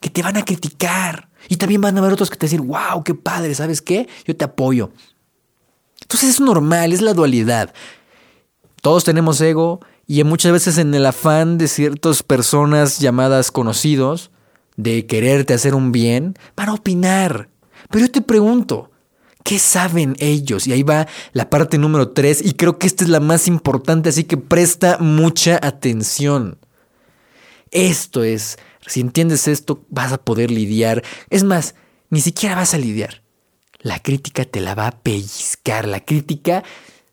que 0.00 0.10
te 0.10 0.22
van 0.22 0.36
a 0.36 0.44
criticar. 0.44 1.30
Y 1.48 1.56
también 1.56 1.80
van 1.80 1.96
a 1.96 2.00
haber 2.00 2.12
otros 2.12 2.28
que 2.28 2.36
te 2.36 2.44
decir, 2.44 2.60
wow, 2.60 3.02
qué 3.02 3.14
padre, 3.14 3.54
¿sabes 3.54 3.80
qué? 3.80 4.06
Yo 4.26 4.36
te 4.36 4.44
apoyo. 4.44 4.90
Entonces 6.02 6.28
es 6.28 6.40
normal, 6.40 6.92
es 6.92 7.00
la 7.00 7.14
dualidad. 7.14 7.72
Todos 8.82 9.04
tenemos 9.04 9.40
ego 9.40 9.80
y 10.10 10.24
muchas 10.24 10.52
veces 10.52 10.78
en 10.78 10.94
el 10.94 11.04
afán 11.04 11.58
de 11.58 11.68
ciertas 11.68 12.22
personas 12.22 12.98
llamadas 12.98 13.52
conocidos, 13.52 14.30
de 14.76 15.06
quererte 15.06 15.52
hacer 15.52 15.74
un 15.74 15.92
bien, 15.92 16.34
van 16.56 16.70
a 16.70 16.74
opinar. 16.74 17.50
Pero 17.90 18.06
yo 18.06 18.10
te 18.10 18.22
pregunto, 18.22 18.90
¿qué 19.44 19.58
saben 19.58 20.16
ellos? 20.18 20.66
Y 20.66 20.72
ahí 20.72 20.82
va 20.82 21.06
la 21.34 21.50
parte 21.50 21.76
número 21.76 22.12
tres, 22.12 22.40
y 22.42 22.54
creo 22.54 22.78
que 22.78 22.86
esta 22.86 23.04
es 23.04 23.10
la 23.10 23.20
más 23.20 23.48
importante, 23.48 24.08
así 24.08 24.24
que 24.24 24.38
presta 24.38 24.96
mucha 24.98 25.60
atención. 25.62 26.58
Esto 27.70 28.24
es, 28.24 28.56
si 28.86 29.00
entiendes 29.00 29.46
esto, 29.46 29.84
vas 29.90 30.14
a 30.14 30.24
poder 30.24 30.50
lidiar. 30.50 31.04
Es 31.28 31.44
más, 31.44 31.74
ni 32.08 32.22
siquiera 32.22 32.54
vas 32.54 32.72
a 32.72 32.78
lidiar. 32.78 33.22
La 33.80 34.00
crítica 34.00 34.46
te 34.46 34.62
la 34.62 34.74
va 34.74 34.86
a 34.86 35.02
pellizcar, 35.02 35.86
la 35.86 36.02
crítica 36.02 36.64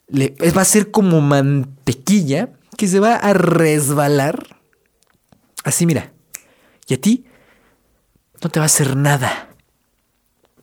va 0.09 0.61
a 0.61 0.65
ser 0.65 0.91
como 0.91 1.19
mantequilla 1.19 2.51
que 2.77 2.87
se 2.87 2.99
va 2.99 3.15
a 3.15 3.33
resbalar. 3.33 4.59
Así, 5.63 5.85
mira. 5.85 6.13
Y 6.87 6.93
a 6.93 7.01
ti 7.01 7.25
no 8.41 8.49
te 8.49 8.59
va 8.59 8.65
a 8.65 8.67
hacer 8.67 8.95
nada. 8.95 9.49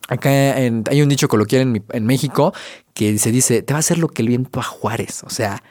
Acá 0.09 0.31
hay 0.31 1.03
un 1.03 1.09
dicho 1.09 1.29
coloquial 1.29 1.63
en, 1.63 1.85
en, 1.91 2.07
México 2.07 2.53
que 2.93 3.19
se 3.19 3.31
dice, 3.31 3.63
te 3.63 3.73
va 3.73 3.79
a 3.79 3.81
hacer 3.81 3.99
lo 3.99 4.09
que 4.09 4.23
el 4.23 4.29
viento 4.29 4.61
a 4.61 4.63
Juárez. 4.63 5.23
O 5.25 5.31
sea, 5.31 5.63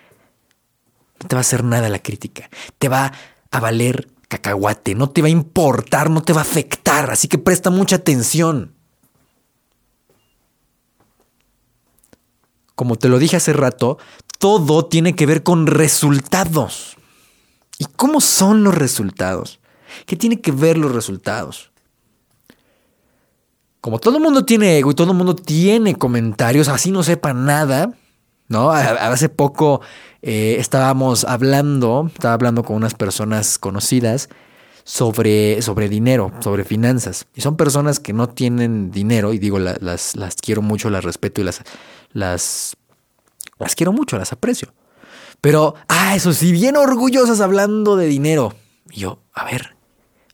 no 1.22 1.28
te 1.28 1.36
va 1.36 1.40
a 1.40 1.42
hacer 1.42 1.64
nada 1.64 1.90
la 1.90 2.00
crítica. 2.00 2.50
Te 2.80 2.90
va 2.90 3.12
a 3.52 3.60
valer 3.60 4.08
cacahuate. 4.28 4.96
No 4.96 5.10
te 5.10 5.22
va 5.22 5.28
a 5.28 5.32
importar, 5.32 6.10
no 6.10 6.24
te 6.24 6.34
va 6.34 6.40
a 6.40 6.44
afectar. 6.44 7.12
Así 7.12 7.28
que 7.28 7.38
presta 7.38 7.70
mucha 7.70 7.98
atención. 7.98 8.74
Como 12.76 12.96
te 12.96 13.10
lo 13.10 13.20
dije 13.20 13.36
hace 13.36 13.54
rato, 13.54 14.00
todo 14.42 14.86
tiene 14.86 15.16
que 15.16 15.28
ver 15.28 15.44
con 15.44 15.68
resultados. 15.68 16.98
¿Y 17.78 17.86
cómo 17.96 18.20
son 18.22 18.64
los 18.64 18.74
resultados? 18.74 19.60
¿Qué 20.08 20.16
tiene 20.16 20.42
que 20.42 20.52
ver 20.52 20.80
los 20.80 20.94
resultados? 20.94 21.72
Como 23.82 24.00
todo 24.00 24.18
el 24.18 24.24
mundo 24.24 24.44
tiene 24.44 24.80
ego 24.80 24.90
y 24.90 24.96
todo 24.96 25.12
el 25.12 25.18
mundo 25.18 25.36
tiene 25.36 25.96
comentarios, 25.96 26.70
así 26.70 26.92
no 26.92 27.04
sepa 27.04 27.34
nada, 27.34 27.94
¿no? 28.48 28.72
Hace 28.72 29.30
poco 29.30 29.82
eh, 30.24 30.56
estábamos 30.58 31.24
hablando, 31.24 32.10
estaba 32.12 32.34
hablando 32.34 32.64
con 32.64 32.78
unas 32.78 32.96
personas 32.96 33.60
conocidas 33.60 34.28
sobre, 34.84 35.62
sobre 35.62 35.88
dinero, 35.88 36.32
sobre 36.40 36.64
finanzas. 36.64 37.28
Y 37.36 37.42
son 37.42 37.58
personas 37.58 38.00
que 38.00 38.14
no 38.14 38.28
tienen 38.28 38.90
dinero, 38.90 39.34
y 39.34 39.40
digo, 39.40 39.60
las, 39.60 40.16
las 40.16 40.36
quiero 40.36 40.64
mucho, 40.64 40.90
las 40.90 41.04
respeto 41.04 41.42
y 41.42 41.44
las, 41.44 41.62
las 42.12 42.76
las 43.62 43.76
quiero 43.76 43.94
mucho, 43.94 44.18
las 44.18 44.32
aprecio. 44.32 44.74
Pero, 45.40 45.76
ah, 45.88 46.16
eso 46.16 46.34
sí, 46.34 46.52
bien 46.52 46.78
orgullosas 46.78 47.42
hablando 47.42 47.96
de 47.96 48.08
dinero. 48.08 48.54
Y 48.92 49.02
yo, 49.02 49.24
a 49.34 49.46
ver, 49.46 49.76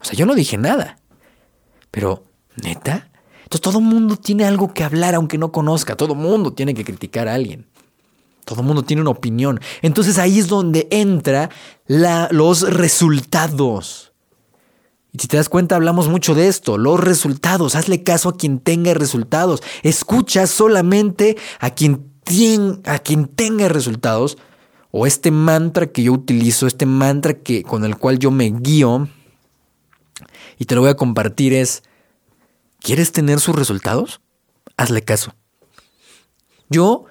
o 0.01 0.05
sea, 0.05 0.15
yo 0.15 0.25
no 0.25 0.35
dije 0.35 0.57
nada. 0.57 0.99
Pero, 1.91 2.25
¿neta? 2.61 3.09
Entonces 3.43 3.61
todo 3.61 3.79
mundo 3.79 4.17
tiene 4.17 4.43
algo 4.43 4.73
que 4.73 4.83
hablar 4.83 5.15
aunque 5.15 5.37
no 5.37 5.53
conozca. 5.53 5.95
Todo 5.95 6.15
mundo 6.15 6.51
tiene 6.51 6.73
que 6.73 6.83
criticar 6.83 7.29
a 7.29 7.33
alguien. 7.33 7.65
Todo 8.43 8.61
mundo 8.61 8.83
tiene 8.83 9.01
una 9.01 9.11
opinión. 9.11 9.59
Entonces 9.81 10.17
ahí 10.17 10.39
es 10.39 10.47
donde 10.47 10.87
entra 10.91 11.49
los 11.87 12.61
resultados. 12.61 14.11
Y 15.13 15.19
si 15.19 15.27
te 15.27 15.37
das 15.37 15.49
cuenta, 15.49 15.75
hablamos 15.75 16.09
mucho 16.09 16.35
de 16.35 16.47
esto, 16.47 16.77
los 16.77 16.99
resultados. 16.99 17.75
Hazle 17.75 18.03
caso 18.03 18.29
a 18.29 18.37
quien 18.37 18.59
tenga 18.59 18.93
resultados. 18.93 19.63
Escucha 19.81 20.45
solamente 20.45 21.37
a 21.59 21.69
quien 21.69 22.11
a 22.85 22.99
quien 22.99 23.27
tenga 23.27 23.69
resultados, 23.69 24.37
o 24.91 25.05
este 25.05 25.31
mantra 25.31 25.87
que 25.87 26.03
yo 26.03 26.13
utilizo, 26.13 26.67
este 26.67 26.85
mantra 26.85 27.33
que, 27.35 27.63
con 27.63 27.85
el 27.85 27.97
cual 27.97 28.19
yo 28.19 28.31
me 28.31 28.51
guío, 28.51 29.07
y 30.57 30.65
te 30.65 30.75
lo 30.75 30.81
voy 30.81 30.89
a 30.89 30.97
compartir 30.97 31.53
es, 31.53 31.83
¿quieres 32.79 33.11
tener 33.11 33.39
sus 33.39 33.55
resultados? 33.55 34.21
Hazle 34.75 35.03
caso. 35.03 35.33
Yo, 36.69 37.05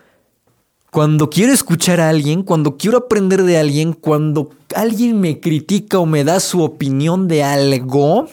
cuando 0.90 1.30
quiero 1.30 1.52
escuchar 1.52 2.00
a 2.00 2.08
alguien, 2.08 2.42
cuando 2.42 2.76
quiero 2.76 2.99
aprender 2.99 3.42
de 3.42 3.58
alguien, 3.58 3.92
cuando 3.92 4.50
alguien 4.75 5.20
me 5.20 5.40
critica 5.40 5.99
o 5.99 6.06
me 6.06 6.25
da 6.25 6.40
su 6.40 6.62
opinión 6.62 7.28
de 7.28 7.42
algo, 7.42 8.28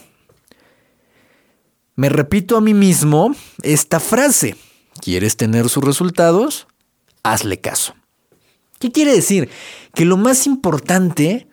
me 1.96 2.08
repito 2.08 2.56
a 2.56 2.60
mí 2.60 2.74
mismo 2.74 3.34
esta 3.62 4.00
frase. 4.00 4.56
¿Quieres 5.00 5.36
tener 5.36 5.68
sus 5.68 5.84
resultados? 5.84 6.66
Hazle 7.24 7.60
caso. 7.60 7.94
¿Qué 8.78 8.92
quiere 8.92 9.12
decir? 9.12 9.50
Que 9.94 10.04
lo 10.04 10.16
más 10.16 10.46
importante 10.46 11.48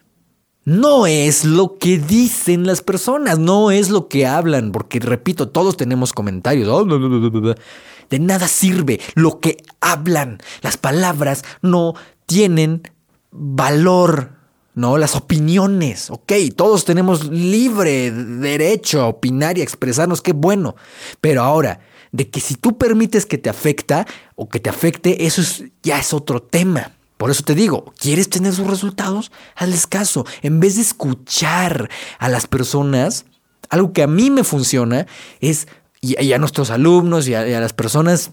no 0.63 1.07
es 1.07 1.43
lo 1.43 1.77
que 1.79 1.97
dicen 1.97 2.67
las 2.67 2.81
personas, 2.81 3.39
no 3.39 3.71
es 3.71 3.89
lo 3.89 4.07
que 4.07 4.27
hablan, 4.27 4.71
porque 4.71 4.99
repito, 4.99 5.49
todos 5.49 5.77
tenemos 5.77 6.13
comentarios. 6.13 6.67
Oh, 6.67 6.85
de 6.85 8.19
nada 8.19 8.47
sirve 8.47 8.99
lo 9.15 9.39
que 9.39 9.57
hablan. 9.79 10.37
Las 10.61 10.77
palabras 10.77 11.43
no 11.61 11.95
tienen 12.25 12.83
valor, 13.31 14.33
¿no? 14.75 14.97
Las 14.97 15.15
opiniones, 15.15 16.11
ok, 16.11 16.33
todos 16.55 16.85
tenemos 16.85 17.29
libre 17.29 18.11
derecho 18.11 19.01
a 19.01 19.07
opinar 19.07 19.57
y 19.57 19.61
a 19.61 19.63
expresarnos, 19.63 20.21
qué 20.21 20.33
bueno. 20.33 20.75
Pero 21.21 21.41
ahora, 21.41 21.79
de 22.11 22.29
que 22.29 22.39
si 22.39 22.55
tú 22.55 22.77
permites 22.77 23.25
que 23.25 23.37
te 23.37 23.49
afecta 23.49 24.05
o 24.35 24.49
que 24.49 24.59
te 24.59 24.69
afecte, 24.69 25.25
eso 25.25 25.41
ya 25.81 25.99
es 25.99 26.13
otro 26.13 26.41
tema. 26.41 26.91
Por 27.17 27.29
eso 27.31 27.43
te 27.43 27.55
digo, 27.55 27.93
¿quieres 27.97 28.29
tener 28.29 28.53
sus 28.53 28.67
resultados? 28.67 29.31
Hazles 29.55 29.87
caso. 29.87 30.25
En 30.41 30.59
vez 30.59 30.75
de 30.75 30.81
escuchar 30.81 31.89
a 32.17 32.29
las 32.29 32.47
personas, 32.47 33.25
algo 33.69 33.93
que 33.93 34.03
a 34.03 34.07
mí 34.07 34.31
me 34.31 34.43
funciona 34.43 35.05
es, 35.39 35.67
y, 36.01 36.33
a 36.33 36.37
nuestros 36.39 36.71
alumnos 36.71 37.27
y 37.27 37.35
a, 37.35 37.47
y 37.47 37.53
a 37.53 37.59
las 37.59 37.73
personas 37.73 38.31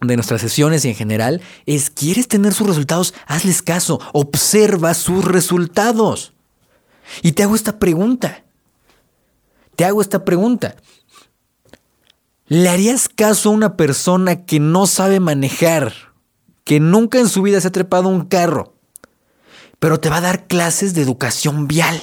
de 0.00 0.16
nuestras 0.16 0.40
sesiones 0.40 0.84
y 0.84 0.88
en 0.88 0.94
general, 0.94 1.42
es, 1.66 1.90
¿quieres 1.90 2.26
tener 2.26 2.54
sus 2.54 2.66
resultados? 2.66 3.12
Hazles 3.26 3.60
caso, 3.60 4.00
observa 4.12 4.94
sus 4.94 5.24
resultados. 5.24 6.32
Y 7.22 7.32
te 7.32 7.42
hago 7.42 7.54
esta 7.54 7.78
pregunta. 7.78 8.44
Te 9.76 9.84
hago 9.84 10.00
esta 10.00 10.24
pregunta. 10.24 10.76
¿Le 12.50 12.68
harías 12.68 13.08
caso 13.08 13.48
a 13.48 13.52
una 13.52 13.76
persona 13.76 14.44
que 14.44 14.58
no 14.58 14.88
sabe 14.88 15.20
manejar, 15.20 15.94
que 16.64 16.80
nunca 16.80 17.20
en 17.20 17.28
su 17.28 17.42
vida 17.42 17.60
se 17.60 17.68
ha 17.68 17.70
trepado 17.70 18.08
un 18.08 18.24
carro, 18.24 18.74
pero 19.78 20.00
te 20.00 20.10
va 20.10 20.16
a 20.16 20.20
dar 20.20 20.48
clases 20.48 20.92
de 20.92 21.02
educación 21.02 21.68
vial? 21.68 22.02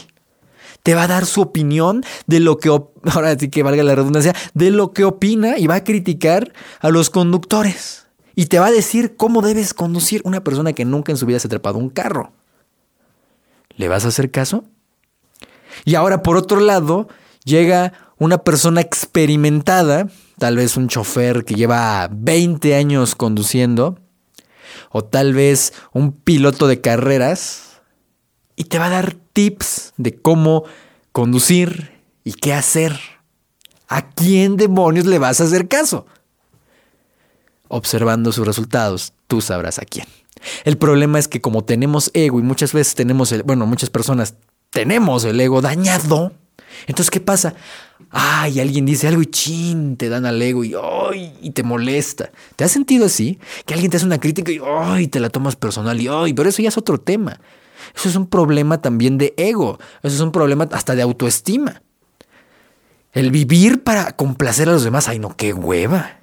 Te 0.83 0.95
va 0.95 1.03
a 1.03 1.07
dar 1.07 1.25
su 1.25 1.41
opinión 1.41 2.05
de 2.27 2.39
lo 2.39 2.59
que, 2.59 2.69
ahora 3.11 3.37
sí 3.37 3.49
que 3.49 3.61
valga 3.61 3.83
la 3.83 3.95
redundancia, 3.95 4.33
de 4.53 4.71
lo 4.71 4.93
que 4.93 5.03
opina 5.03 5.57
y 5.57 5.67
va 5.67 5.75
a 5.75 5.83
criticar 5.83 6.53
a 6.79 6.91
los 6.91 7.09
conductores. 7.09 8.07
Y 8.33 8.45
te 8.45 8.59
va 8.59 8.67
a 8.67 8.71
decir 8.71 9.17
cómo 9.17 9.41
debes 9.41 9.73
conducir 9.73 10.21
una 10.23 10.45
persona 10.45 10.71
que 10.71 10.85
nunca 10.85 11.11
en 11.11 11.17
su 11.17 11.25
vida 11.25 11.39
se 11.39 11.47
ha 11.47 11.49
trepado 11.49 11.77
un 11.77 11.89
carro. 11.89 12.31
¿Le 13.75 13.89
vas 13.89 14.05
a 14.05 14.07
hacer 14.07 14.31
caso? 14.31 14.63
Y 15.83 15.95
ahora, 15.95 16.23
por 16.23 16.37
otro 16.37 16.61
lado, 16.61 17.09
llega 17.43 17.91
una 18.17 18.37
persona 18.37 18.79
experimentada, 18.79 20.07
tal 20.37 20.57
vez 20.57 20.77
un 20.77 20.87
chofer 20.87 21.45
que 21.45 21.55
lleva 21.55 22.09
20 22.11 22.75
años 22.75 23.15
conduciendo, 23.15 23.99
o 24.91 25.03
tal 25.03 25.33
vez 25.33 25.73
un 25.93 26.11
piloto 26.11 26.67
de 26.67 26.81
carreras, 26.81 27.81
y 28.55 28.65
te 28.65 28.79
va 28.79 28.87
a 28.87 28.89
dar 28.89 29.15
tips 29.33 29.93
de 29.97 30.15
cómo 30.15 30.63
conducir 31.11 31.91
y 32.23 32.33
qué 32.33 32.53
hacer. 32.53 32.99
¿A 33.87 34.09
quién 34.09 34.57
demonios 34.57 35.05
le 35.05 35.17
vas 35.17 35.39
a 35.39 35.45
hacer 35.45 35.67
caso? 35.67 36.05
Observando 37.69 38.31
sus 38.31 38.45
resultados, 38.45 39.13
tú 39.27 39.41
sabrás 39.41 39.79
a 39.79 39.85
quién. 39.85 40.07
El 40.65 40.77
problema 40.77 41.19
es 41.19 41.27
que 41.27 41.41
como 41.41 41.63
tenemos 41.63 42.11
ego 42.13 42.39
y 42.39 42.43
muchas 42.43 42.73
veces 42.73 42.95
tenemos, 42.95 43.31
el, 43.31 43.43
bueno, 43.43 43.65
muchas 43.65 43.89
personas 43.89 44.35
tenemos 44.69 45.23
el 45.23 45.39
ego 45.39 45.61
dañado, 45.61 46.33
entonces 46.87 47.09
¿qué 47.11 47.19
pasa? 47.19 47.55
Ay, 48.09 48.59
alguien 48.59 48.85
dice 48.85 49.07
algo 49.07 49.21
y 49.21 49.25
chin, 49.25 49.97
te 49.97 50.09
dan 50.09 50.25
al 50.25 50.41
ego 50.41 50.63
y, 50.63 50.73
ay, 50.75 51.33
y 51.41 51.51
te 51.51 51.63
molesta. 51.63 52.31
¿Te 52.55 52.63
has 52.63 52.71
sentido 52.71 53.05
así? 53.05 53.39
Que 53.65 53.73
alguien 53.73 53.91
te 53.91 53.97
hace 53.97 54.05
una 54.05 54.19
crítica 54.19 54.51
y, 54.51 54.61
ay, 54.63 55.07
te 55.07 55.19
la 55.19 55.29
tomas 55.29 55.55
personal 55.55 55.99
y, 55.99 56.07
ay, 56.07 56.33
pero 56.33 56.49
eso 56.49 56.61
ya 56.61 56.69
es 56.69 56.77
otro 56.77 56.99
tema. 56.99 57.39
Eso 57.95 58.09
es 58.09 58.15
un 58.15 58.27
problema 58.27 58.81
también 58.81 59.17
de 59.17 59.33
ego. 59.37 59.79
Eso 60.03 60.15
es 60.15 60.21
un 60.21 60.31
problema 60.31 60.67
hasta 60.71 60.95
de 60.95 61.01
autoestima. 61.01 61.81
El 63.13 63.31
vivir 63.31 63.83
para 63.83 64.11
complacer 64.15 64.69
a 64.69 64.73
los 64.73 64.83
demás, 64.83 65.07
ay, 65.07 65.19
no, 65.19 65.35
qué 65.35 65.53
hueva. 65.53 66.19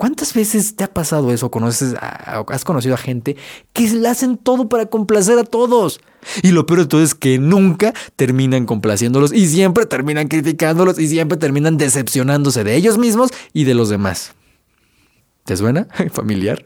¿Cuántas 0.00 0.32
veces 0.32 0.76
te 0.76 0.84
ha 0.84 0.94
pasado 0.94 1.30
eso? 1.30 1.50
¿Conoces 1.50 1.94
¿Has 2.00 2.64
conocido 2.64 2.94
a 2.94 2.96
gente 2.96 3.36
que 3.74 3.86
le 3.90 4.08
hacen 4.08 4.38
todo 4.38 4.66
para 4.66 4.86
complacer 4.86 5.38
a 5.38 5.44
todos? 5.44 6.00
Y 6.42 6.52
lo 6.52 6.64
peor 6.64 6.80
de 6.80 6.86
todo 6.86 7.02
es 7.02 7.14
que 7.14 7.38
nunca 7.38 7.92
terminan 8.16 8.64
complaciéndolos 8.64 9.30
y 9.30 9.46
siempre 9.46 9.84
terminan 9.84 10.28
criticándolos 10.28 10.98
y 10.98 11.06
siempre 11.06 11.36
terminan 11.36 11.76
decepcionándose 11.76 12.64
de 12.64 12.76
ellos 12.76 12.96
mismos 12.96 13.28
y 13.52 13.64
de 13.64 13.74
los 13.74 13.90
demás. 13.90 14.32
¿Te 15.44 15.54
suena? 15.58 15.86
¿Familiar? 16.14 16.64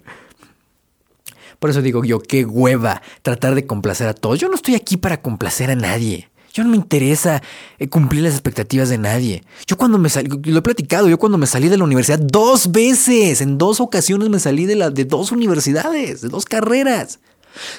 Por 1.59 1.71
eso 1.71 1.83
digo 1.83 2.05
yo, 2.05 2.21
qué 2.21 2.45
hueva 2.45 3.03
tratar 3.23 3.57
de 3.57 3.67
complacer 3.67 4.07
a 4.07 4.15
todos. 4.15 4.39
Yo 4.39 4.49
no 4.49 4.55
estoy 4.55 4.77
aquí 4.77 4.97
para 4.97 5.21
complacer 5.21 5.73
a 5.73 5.75
nadie. 5.75 6.31
Yo 6.55 6.63
no 6.63 6.71
me 6.71 6.77
interesa 6.77 7.43
eh, 7.81 7.89
cumplir 7.89 8.23
las 8.23 8.33
expectativas 8.33 8.89
de 8.89 8.97
nadie. 8.97 9.43
Yo 9.67 9.77
cuando 9.77 9.99
me 9.99 10.09
salí, 10.09 10.29
lo 10.29 10.59
he 10.61 10.63
platicado, 10.63 11.09
yo 11.09 11.19
cuando 11.19 11.37
me 11.37 11.49
salí 11.49 11.69
de 11.69 11.77
la 11.77 11.83
universidad 11.83 12.21
dos 12.21 12.71
veces, 12.71 13.41
en 13.41 13.59
dos 13.59 13.81
ocasiones 13.81 14.29
me 14.29 14.39
salí 14.39 14.65
de, 14.65 14.77
la, 14.77 14.91
de 14.91 15.05
dos 15.05 15.33
universidades, 15.33 16.21
de 16.21 16.29
dos 16.29 16.45
carreras. 16.45 17.19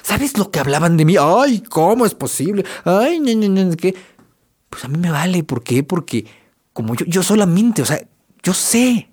¿Sabes 0.04 0.38
lo 0.38 0.52
que 0.52 0.60
hablaban 0.60 0.98
de 0.98 1.06
mí? 1.06 1.16
Ay, 1.18 1.62
¿cómo 1.62 2.06
es 2.06 2.16
posible? 2.16 2.66
Ay, 2.84 3.22
¿qué? 3.80 3.96
Pues 4.70 4.84
a 4.84 4.90
mí 4.90 4.98
me 4.98 5.10
vale. 5.10 5.46
¿Por 5.46 5.64
qué? 5.64 5.82
Porque 5.82 6.26
como 6.74 6.96
yo, 6.96 7.06
yo 7.06 7.24
solamente, 7.24 7.82
o 7.82 7.86
sea, 7.86 8.06
yo 8.44 8.54
sé 8.54 9.10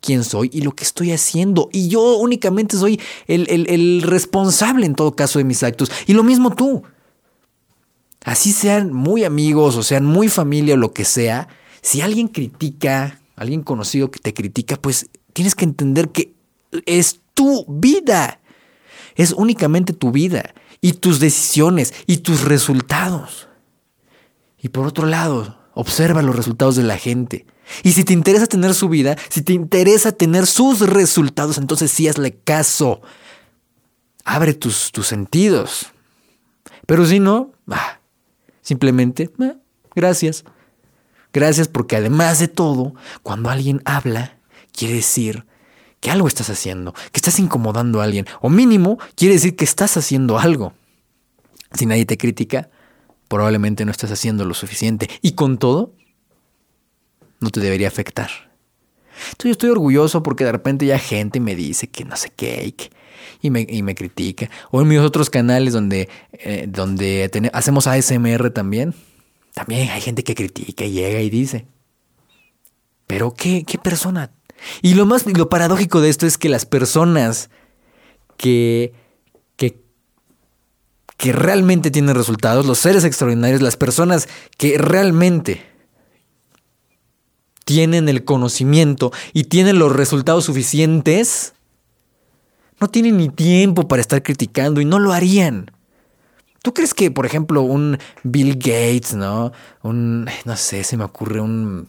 quién 0.00 0.22
soy 0.22 0.50
y 0.52 0.60
lo 0.60 0.70
que 0.70 0.84
estoy 0.84 1.10
haciendo. 1.10 1.68
Y 1.72 1.88
yo 1.88 2.16
únicamente 2.18 2.76
soy 2.76 3.00
el, 3.26 3.48
el 3.48 4.02
responsable 4.02 4.86
en 4.86 4.94
todo 4.94 5.16
caso 5.16 5.40
de 5.40 5.44
mis 5.44 5.64
actos. 5.64 5.90
Y 6.06 6.12
lo 6.12 6.22
mismo 6.22 6.54
tú. 6.54 6.84
Así 8.24 8.52
sean 8.52 8.92
muy 8.92 9.24
amigos 9.24 9.76
o 9.76 9.82
sean 9.82 10.04
muy 10.04 10.28
familia 10.28 10.74
o 10.74 10.78
lo 10.78 10.92
que 10.92 11.04
sea, 11.04 11.48
si 11.82 12.02
alguien 12.02 12.28
critica, 12.28 13.20
alguien 13.36 13.62
conocido 13.62 14.10
que 14.10 14.18
te 14.18 14.34
critica, 14.34 14.76
pues 14.76 15.08
tienes 15.32 15.54
que 15.54 15.64
entender 15.64 16.10
que 16.10 16.34
es 16.86 17.20
tu 17.34 17.64
vida. 17.68 18.40
Es 19.14 19.32
únicamente 19.32 19.92
tu 19.92 20.12
vida 20.12 20.54
y 20.80 20.94
tus 20.94 21.20
decisiones 21.20 21.94
y 22.06 22.18
tus 22.18 22.42
resultados. 22.42 23.48
Y 24.62 24.68
por 24.68 24.86
otro 24.86 25.06
lado, 25.06 25.58
observa 25.74 26.22
los 26.22 26.36
resultados 26.36 26.76
de 26.76 26.82
la 26.82 26.98
gente. 26.98 27.46
Y 27.82 27.92
si 27.92 28.04
te 28.04 28.12
interesa 28.12 28.46
tener 28.46 28.74
su 28.74 28.88
vida, 28.88 29.16
si 29.28 29.42
te 29.42 29.52
interesa 29.52 30.12
tener 30.12 30.46
sus 30.46 30.80
resultados, 30.80 31.56
entonces 31.58 31.90
sí 31.90 32.08
hazle 32.08 32.36
caso. 32.36 33.00
Abre 34.24 34.52
tus, 34.54 34.92
tus 34.92 35.06
sentidos. 35.06 35.86
Pero 36.86 37.06
si 37.06 37.20
no, 37.20 37.52
bah, 37.66 37.99
Simplemente, 38.62 39.30
gracias. 39.94 40.44
Gracias 41.32 41.68
porque 41.68 41.96
además 41.96 42.38
de 42.38 42.48
todo, 42.48 42.94
cuando 43.22 43.50
alguien 43.50 43.82
habla, 43.84 44.38
quiere 44.72 44.94
decir 44.94 45.46
que 46.00 46.10
algo 46.10 46.26
estás 46.26 46.50
haciendo, 46.50 46.92
que 46.92 47.18
estás 47.18 47.38
incomodando 47.38 48.00
a 48.00 48.04
alguien, 48.04 48.26
o 48.40 48.48
mínimo 48.48 48.98
quiere 49.14 49.34
decir 49.34 49.54
que 49.54 49.64
estás 49.64 49.96
haciendo 49.96 50.38
algo. 50.38 50.72
Si 51.74 51.86
nadie 51.86 52.06
te 52.06 52.18
critica, 52.18 52.70
probablemente 53.28 53.84
no 53.84 53.92
estás 53.92 54.10
haciendo 54.10 54.44
lo 54.44 54.54
suficiente. 54.54 55.08
Y 55.22 55.32
con 55.32 55.58
todo, 55.58 55.94
no 57.38 57.50
te 57.50 57.60
debería 57.60 57.88
afectar. 57.88 58.28
Entonces 59.30 59.44
yo 59.44 59.50
estoy 59.52 59.70
orgulloso 59.70 60.22
porque 60.22 60.44
de 60.44 60.52
repente 60.52 60.86
ya 60.86 60.98
gente 60.98 61.38
me 61.38 61.54
dice 61.54 61.88
que 61.88 62.04
no 62.04 62.16
sé 62.16 62.30
qué, 62.34 62.64
y 62.64 62.72
me, 63.50 63.66
y 63.68 63.82
me 63.82 63.94
critica. 63.94 64.50
O 64.70 64.80
en 64.80 64.88
mis 64.88 65.00
otros 65.00 65.30
canales 65.30 65.72
donde, 65.72 66.08
eh, 66.32 66.66
donde 66.68 67.50
hacemos 67.52 67.86
ASMR 67.86 68.50
también, 68.50 68.94
también 69.54 69.88
hay 69.90 70.00
gente 70.00 70.24
que 70.24 70.34
critica 70.34 70.84
y 70.84 70.92
llega 70.92 71.20
y 71.20 71.30
dice. 71.30 71.66
Pero 73.06 73.34
¿qué, 73.34 73.64
qué 73.64 73.78
persona? 73.78 74.30
Y 74.82 74.94
lo 74.94 75.06
más 75.06 75.26
lo 75.26 75.48
paradójico 75.48 76.00
de 76.00 76.10
esto 76.10 76.26
es 76.26 76.38
que 76.38 76.48
las 76.48 76.66
personas 76.66 77.50
que, 78.36 78.92
que, 79.56 79.82
que 81.16 81.32
realmente 81.32 81.90
tienen 81.90 82.14
resultados, 82.14 82.66
los 82.66 82.78
seres 82.78 83.04
extraordinarios, 83.04 83.62
las 83.62 83.76
personas 83.76 84.28
que 84.56 84.78
realmente 84.78 85.70
tienen 87.64 88.08
el 88.08 88.24
conocimiento 88.24 89.12
y 89.32 89.44
tienen 89.44 89.78
los 89.78 89.94
resultados 89.94 90.44
suficientes, 90.44 91.54
no 92.80 92.88
tienen 92.88 93.18
ni 93.18 93.28
tiempo 93.28 93.86
para 93.86 94.00
estar 94.00 94.22
criticando 94.22 94.80
y 94.80 94.84
no 94.84 94.98
lo 94.98 95.12
harían. 95.12 95.70
¿Tú 96.62 96.74
crees 96.74 96.92
que, 96.94 97.10
por 97.10 97.26
ejemplo, 97.26 97.62
un 97.62 97.98
Bill 98.22 98.54
Gates, 98.56 99.14
¿no? 99.14 99.52
Un, 99.82 100.28
no 100.44 100.56
sé, 100.56 100.84
se 100.84 100.96
me 100.96 101.04
ocurre 101.04 101.40
un, 101.40 101.88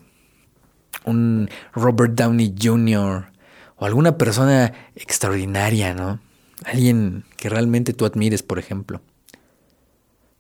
un 1.06 1.50
Robert 1.74 2.14
Downey 2.14 2.56
Jr. 2.62 3.32
o 3.76 3.86
alguna 3.86 4.18
persona 4.18 4.74
extraordinaria, 4.96 5.94
¿no? 5.94 6.20
Alguien 6.64 7.26
que 7.38 7.50
realmente 7.50 7.94
tú 7.94 8.06
admires, 8.06 8.44
por 8.44 8.60
ejemplo, 8.60 9.02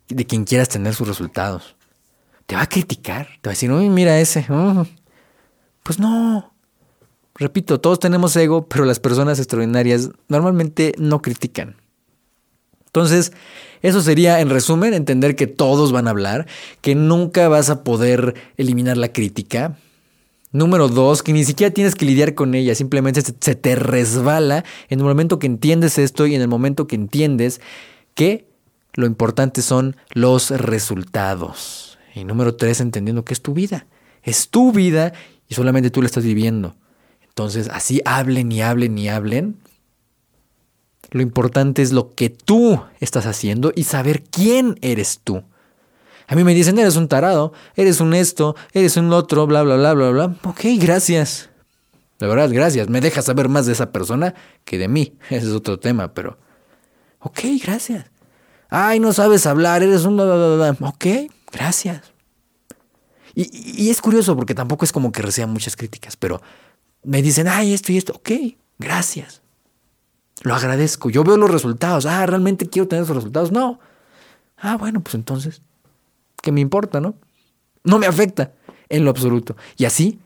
de 0.08 0.26
quien 0.26 0.46
quieras 0.46 0.70
tener 0.70 0.94
sus 0.94 1.08
resultados. 1.08 1.76
Te 2.46 2.56
va 2.56 2.62
a 2.62 2.70
criticar, 2.70 3.28
te 3.42 3.50
va 3.50 3.52
a 3.52 3.56
decir, 3.56 3.72
uy, 3.72 3.90
mira 3.90 4.20
ese. 4.20 4.46
Oh". 4.50 4.86
Pues 5.84 6.00
no, 6.00 6.51
Repito, 7.42 7.82
todos 7.82 8.00
tenemos 8.00 8.36
ego, 8.36 8.68
pero 8.68 8.86
las 8.86 9.00
personas 9.00 9.40
extraordinarias 9.40 10.12
normalmente 10.28 10.94
no 11.00 11.24
critican. 11.24 11.76
Entonces, 12.86 13.32
eso 13.82 14.02
sería, 14.02 14.42
en 14.42 14.52
resumen, 14.52 14.94
entender 14.94 15.36
que 15.36 15.48
todos 15.48 15.92
van 15.92 16.06
a 16.06 16.12
hablar, 16.12 16.46
que 16.82 16.94
nunca 16.94 17.50
vas 17.50 17.72
a 17.72 17.84
poder 17.84 18.36
eliminar 18.58 18.96
la 18.96 19.12
crítica. 19.12 19.76
Número 20.52 20.88
dos, 20.88 21.24
que 21.24 21.34
ni 21.34 21.44
siquiera 21.44 21.74
tienes 21.74 21.96
que 21.96 22.06
lidiar 22.06 22.36
con 22.36 22.54
ella, 22.54 22.76
simplemente 22.76 23.24
se 23.24 23.56
te 23.56 23.76
resbala 23.76 24.64
en 24.90 25.00
el 25.00 25.06
momento 25.06 25.40
que 25.40 25.48
entiendes 25.48 25.98
esto 25.98 26.28
y 26.28 26.36
en 26.36 26.44
el 26.44 26.48
momento 26.48 26.86
que 26.86 26.96
entiendes 26.96 27.60
que 28.14 28.46
lo 28.94 29.08
importante 29.08 29.64
son 29.64 29.96
los 30.12 30.52
resultados. 30.52 31.98
Y 32.14 32.24
número 32.24 32.54
tres, 32.54 32.82
entendiendo 32.82 33.26
que 33.26 33.34
es 33.34 33.42
tu 33.42 33.56
vida. 33.56 33.88
Es 34.22 34.50
tu 34.50 34.72
vida 34.72 35.14
y 35.50 35.56
solamente 35.56 35.90
tú 35.90 36.04
la 36.04 36.06
estás 36.06 36.24
viviendo. 36.24 36.76
Entonces, 37.32 37.70
así 37.70 38.02
hablen 38.04 38.52
y 38.52 38.62
hablen 38.62 38.98
y 38.98 39.08
hablen. 39.08 39.58
Lo 41.12 41.22
importante 41.22 41.82
es 41.82 41.94
lo 41.94 42.14
que 42.14 42.30
tú 42.30 42.82
estás 43.00 43.26
haciendo 43.26 43.72
y 43.74 43.86
saber 43.86 44.24
quién 44.24 44.78
eres 44.82 45.22
tú. 45.24 45.42
A 46.28 46.36
mí 46.36 46.44
me 46.44 46.54
dicen, 46.54 46.78
eres 46.78 46.98
un 46.98 47.08
tarado, 47.08 47.54
eres 47.76 48.02
un 48.02 48.14
esto, 48.14 48.56
eres 48.74 48.98
un 48.98 49.12
otro, 49.14 49.48
bla, 49.48 49.64
bla, 49.64 49.78
bla, 49.78 49.94
bla, 49.94 50.10
bla. 50.10 50.36
Ok, 50.44 50.62
gracias. 50.78 51.50
De 52.20 52.28
verdad, 52.28 52.50
gracias. 52.52 52.90
Me 52.90 53.00
dejas 53.00 53.26
saber 53.26 53.48
más 53.48 53.66
de 53.66 53.74
esa 53.74 53.94
persona 53.94 54.36
que 54.66 54.78
de 54.78 54.90
mí. 54.90 55.18
Ese 55.30 55.48
es 55.48 55.54
otro 55.54 55.80
tema, 55.80 56.14
pero... 56.14 56.38
Ok, 57.20 57.40
gracias. 57.64 58.06
Ay, 58.70 59.00
no 59.00 59.14
sabes 59.14 59.46
hablar, 59.46 59.84
eres 59.84 60.04
un... 60.04 60.18
Bla, 60.18 60.26
bla, 60.26 60.74
bla. 60.76 60.88
Ok, 60.90 61.32
gracias. 61.52 62.12
Y, 63.36 63.86
y 63.86 63.90
es 63.90 64.02
curioso 64.02 64.36
porque 64.36 64.54
tampoco 64.54 64.84
es 64.84 64.92
como 64.92 65.14
que 65.14 65.22
reciba 65.22 65.48
muchas 65.48 65.78
críticas, 65.78 66.18
pero 66.18 66.42
me 67.04 67.22
dicen, 67.22 67.48
ay, 67.48 67.74
esto 67.74 67.92
y 67.92 67.98
esto, 67.98 68.14
ok, 68.14 68.32
gracias. 68.80 69.42
Lo 70.44 70.56
agradezco. 70.56 71.10
Yo 71.10 71.24
veo 71.24 71.38
los 71.38 71.52
resultados. 71.52 72.06
Ah, 72.06 72.26
realmente 72.26 72.68
quiero 72.68 72.88
tener 72.88 73.04
esos 73.04 73.16
resultados. 73.16 73.52
No. 73.52 73.80
Ah, 74.58 74.78
bueno, 74.78 75.02
pues 75.02 75.16
entonces, 75.16 75.62
¿qué 76.42 76.52
me 76.52 76.62
importa, 76.62 77.00
no? 77.00 77.16
No 77.84 78.00
me 78.00 78.08
afecta 78.08 78.52
en 78.90 79.04
lo 79.04 79.12
absoluto. 79.12 79.56
Y 79.78 79.86
así, 79.86 80.20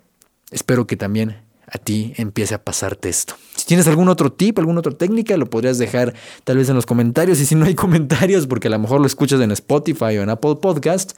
espero 0.51 0.88
que 0.88 0.97
también 0.97 1.41
a 1.67 1.77
ti 1.77 2.13
empiece 2.17 2.55
a 2.55 2.63
pasarte 2.63 3.09
esto. 3.09 3.35
Si 3.55 3.65
tienes 3.65 3.88
algún 3.88 4.07
otro 4.07 4.31
tip, 4.31 4.59
alguna 4.59 4.79
otra 4.79 4.93
técnica, 4.93 5.35
lo 5.38 5.49
podrías 5.49 5.77
dejar 5.77 6.13
tal 6.43 6.57
vez 6.57 6.69
en 6.69 6.75
los 6.75 6.85
comentarios. 6.85 7.39
Y 7.39 7.45
si 7.45 7.55
no 7.55 7.65
hay 7.65 7.75
comentarios, 7.75 8.47
porque 8.47 8.67
a 8.67 8.71
lo 8.71 8.79
mejor 8.79 9.01
lo 9.01 9.07
escuchas 9.07 9.41
en 9.41 9.51
Spotify 9.51 10.17
o 10.17 10.23
en 10.23 10.29
Apple 10.29 10.55
Podcast, 10.61 11.17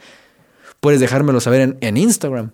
puedes 0.80 1.00
dejármelo 1.00 1.40
saber 1.40 1.62
en, 1.62 1.78
en 1.82 1.98
Instagram 1.98 2.52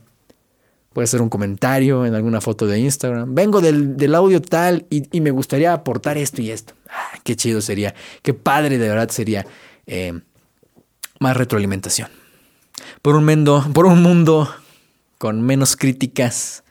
Puede 0.94 1.08
ser 1.08 1.22
un 1.22 1.30
comentario 1.30 2.06
en 2.06 2.14
alguna 2.14 2.40
foto 2.40 2.68
de 2.68 2.80
Instagram. 2.80 3.34
Vengo 3.34 3.62
del, 3.62 4.16
audio 4.16 4.42
tal 4.42 4.86
y, 4.90 5.22
me 5.22 5.32
gustaría 5.32 5.74
aportar 5.74 6.18
esto 6.18 6.42
y 6.42 6.52
esto. 6.52 6.76
Ah, 6.88 7.18
qué 7.24 7.36
chido 7.36 7.62
sería. 7.62 7.96
Qué 8.22 8.36
padre 8.36 8.78
de 8.78 8.88
verdad 8.88 9.10
sería 9.10 9.46
eh, 9.88 10.22
más 11.20 11.36
retroalimentación. 11.36 12.10
Por 13.02 13.16
un, 13.16 13.74
por 13.74 13.88
un 13.88 14.04
mundo 14.04 14.54
con 15.18 15.42
menos 15.42 15.76
críticas 15.76 16.64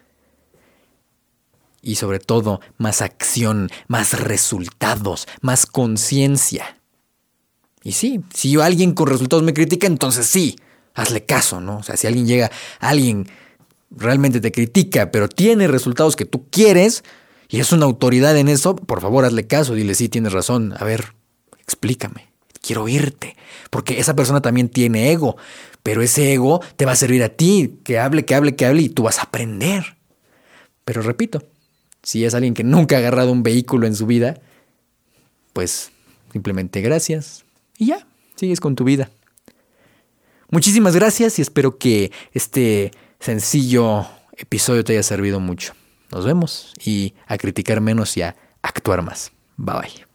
y 1.83 1.97
sobre 1.97 2.21
todo 2.21 2.61
más 2.79 3.03
acción, 3.03 3.71
más 3.89 4.21
resultados, 4.21 5.27
más 5.41 5.67
conciencia. 5.67 6.79
Y 7.83 7.93
sí, 7.93 8.21
si 8.33 8.61
alguien 8.61 8.93
con 8.93 9.09
resultados 9.09 9.43
me 9.43 9.53
critica, 9.53 9.89
entonces 9.89 10.27
sí, 10.27 10.57
hazle 10.95 11.25
caso, 11.25 11.61
¿no? 11.61 11.79
O 11.79 11.83
sea, 11.83 11.97
si 11.97 12.07
alguien 12.07 12.27
llega, 12.27 12.51
alguien 12.79 13.27
realmente 13.96 14.40
te 14.40 14.52
critica, 14.52 15.11
pero 15.11 15.28
tiene 15.28 15.68
resultados 15.68 16.16
que 16.16 16.24
tú 16.24 16.46
quieres 16.50 17.05
y 17.48 17.61
es 17.61 17.72
una 17.72 17.85
autoridad 17.85 18.37
en 18.37 18.48
eso, 18.48 18.76
por 18.76 19.00
favor 19.00 19.24
hazle 19.24 19.46
caso, 19.46 19.74
dile, 19.74 19.94
sí, 19.94 20.09
tienes 20.09 20.33
razón, 20.33 20.74
a 20.78 20.85
ver, 20.85 21.14
explícame, 21.59 22.28
quiero 22.62 22.85
oírte, 22.85 23.37
porque 23.70 24.00
esa 24.00 24.16
persona 24.16 24.40
también 24.40 24.68
tiene 24.68 25.12
ego, 25.12 25.37
pero 25.83 26.00
ese 26.00 26.33
ego 26.33 26.62
te 26.76 26.87
va 26.87 26.92
a 26.92 26.96
servir 26.96 27.22
a 27.22 27.28
ti, 27.28 27.78
que 27.85 27.98
hable, 27.98 28.24
que 28.24 28.35
hable, 28.35 28.57
que 28.57 28.64
hable 28.64 28.83
y 28.83 28.88
tú 28.88 29.02
vas 29.02 29.18
a 29.18 29.24
aprender. 29.24 29.96
Pero 30.85 31.02
repito, 31.02 31.42
si 32.02 32.24
es 32.24 32.35
alguien 32.35 32.55
que 32.55 32.64
nunca 32.64 32.96
ha 32.96 32.98
agarrado 33.00 33.33
un 33.33 33.42
vehículo 33.42 33.87
en 33.87 33.94
su 33.94 34.07
vida, 34.07 34.40
pues 35.52 35.90
simplemente 36.33 36.81
gracias 36.81 37.44
y 37.76 37.87
ya, 37.87 38.07
sigues 38.37 38.61
con 38.61 38.76
tu 38.76 38.85
vida. 38.85 39.11
Muchísimas 40.50 40.94
gracias 40.94 41.38
y 41.38 41.42
espero 41.42 41.78
que 41.78 42.12
este 42.33 42.92
sencillo 43.23 44.07
episodio 44.37 44.85
te 44.85 44.95
haya 44.95 45.03
servido 45.03 45.41
mucho. 45.41 45.75
Nos 46.11 46.25
vemos 46.25 46.75
y 46.85 47.15
a 47.27 47.39
criticar 47.39 47.81
menos 47.81 48.17
y 48.17 48.23
a 48.23 48.37
actuar 48.63 49.03
más. 49.03 49.33
Bye 49.57 49.75
bye. 49.81 50.07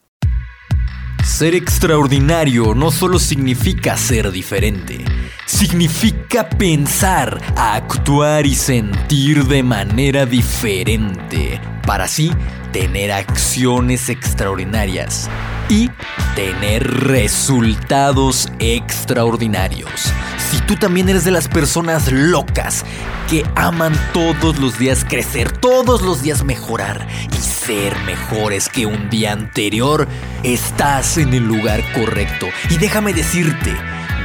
Ser 1.25 1.55
extraordinario 1.55 2.73
no 2.73 2.89
solo 2.89 3.19
significa 3.19 3.97
ser 3.97 4.31
diferente, 4.31 5.03
significa 5.45 6.49
pensar, 6.49 7.41
actuar 7.55 8.45
y 8.45 8.55
sentir 8.55 9.45
de 9.45 9.61
manera 9.61 10.25
diferente, 10.25 11.61
para 11.85 12.05
así 12.05 12.31
tener 12.71 13.11
acciones 13.11 14.09
extraordinarias 14.09 15.29
y 15.69 15.89
tener 16.35 16.87
resultados 17.05 18.49
extraordinarios. 18.59 20.11
Si 20.49 20.61
tú 20.61 20.77
también 20.77 21.09
eres 21.09 21.25
de 21.25 21.31
las 21.31 21.49
personas 21.49 22.09
locas 22.09 22.85
que 23.29 23.43
aman 23.55 23.93
todos 24.13 24.57
los 24.59 24.79
días 24.79 25.03
crecer, 25.03 25.51
todos 25.51 26.01
los 26.01 26.21
días 26.21 26.45
mejorar 26.45 27.05
y 27.33 27.35
ser 27.35 27.93
mejores 28.05 28.69
que 28.69 28.85
un 28.85 29.09
día 29.09 29.33
anterior, 29.33 30.07
estás 30.43 31.17
en 31.17 31.33
el 31.33 31.43
lugar 31.43 31.83
correcto. 31.91 32.47
Y 32.69 32.77
déjame 32.77 33.11
decirte, 33.13 33.75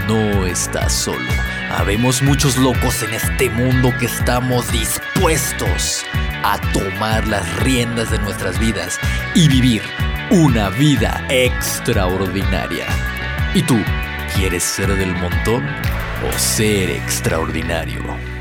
no 0.06 0.46
estás 0.46 0.92
solo. 0.92 1.28
Habemos 1.76 2.22
muchos 2.22 2.56
locos 2.56 3.02
en 3.02 3.14
este 3.14 3.50
mundo 3.50 3.92
que 3.98 4.06
estamos 4.06 4.70
dispuestos 4.70 6.04
a 6.44 6.56
tomar 6.72 7.26
las 7.26 7.52
riendas 7.64 8.12
de 8.12 8.20
nuestras 8.20 8.60
vidas 8.60 8.96
y 9.34 9.48
vivir 9.48 9.82
una 10.30 10.68
vida 10.68 11.26
extraordinaria. 11.30 12.86
¿Y 13.54 13.62
tú 13.62 13.82
quieres 14.36 14.62
ser 14.62 14.94
del 14.96 15.14
montón 15.16 15.64
o 16.24 16.38
ser 16.38 16.90
extraordinario? 16.90 18.31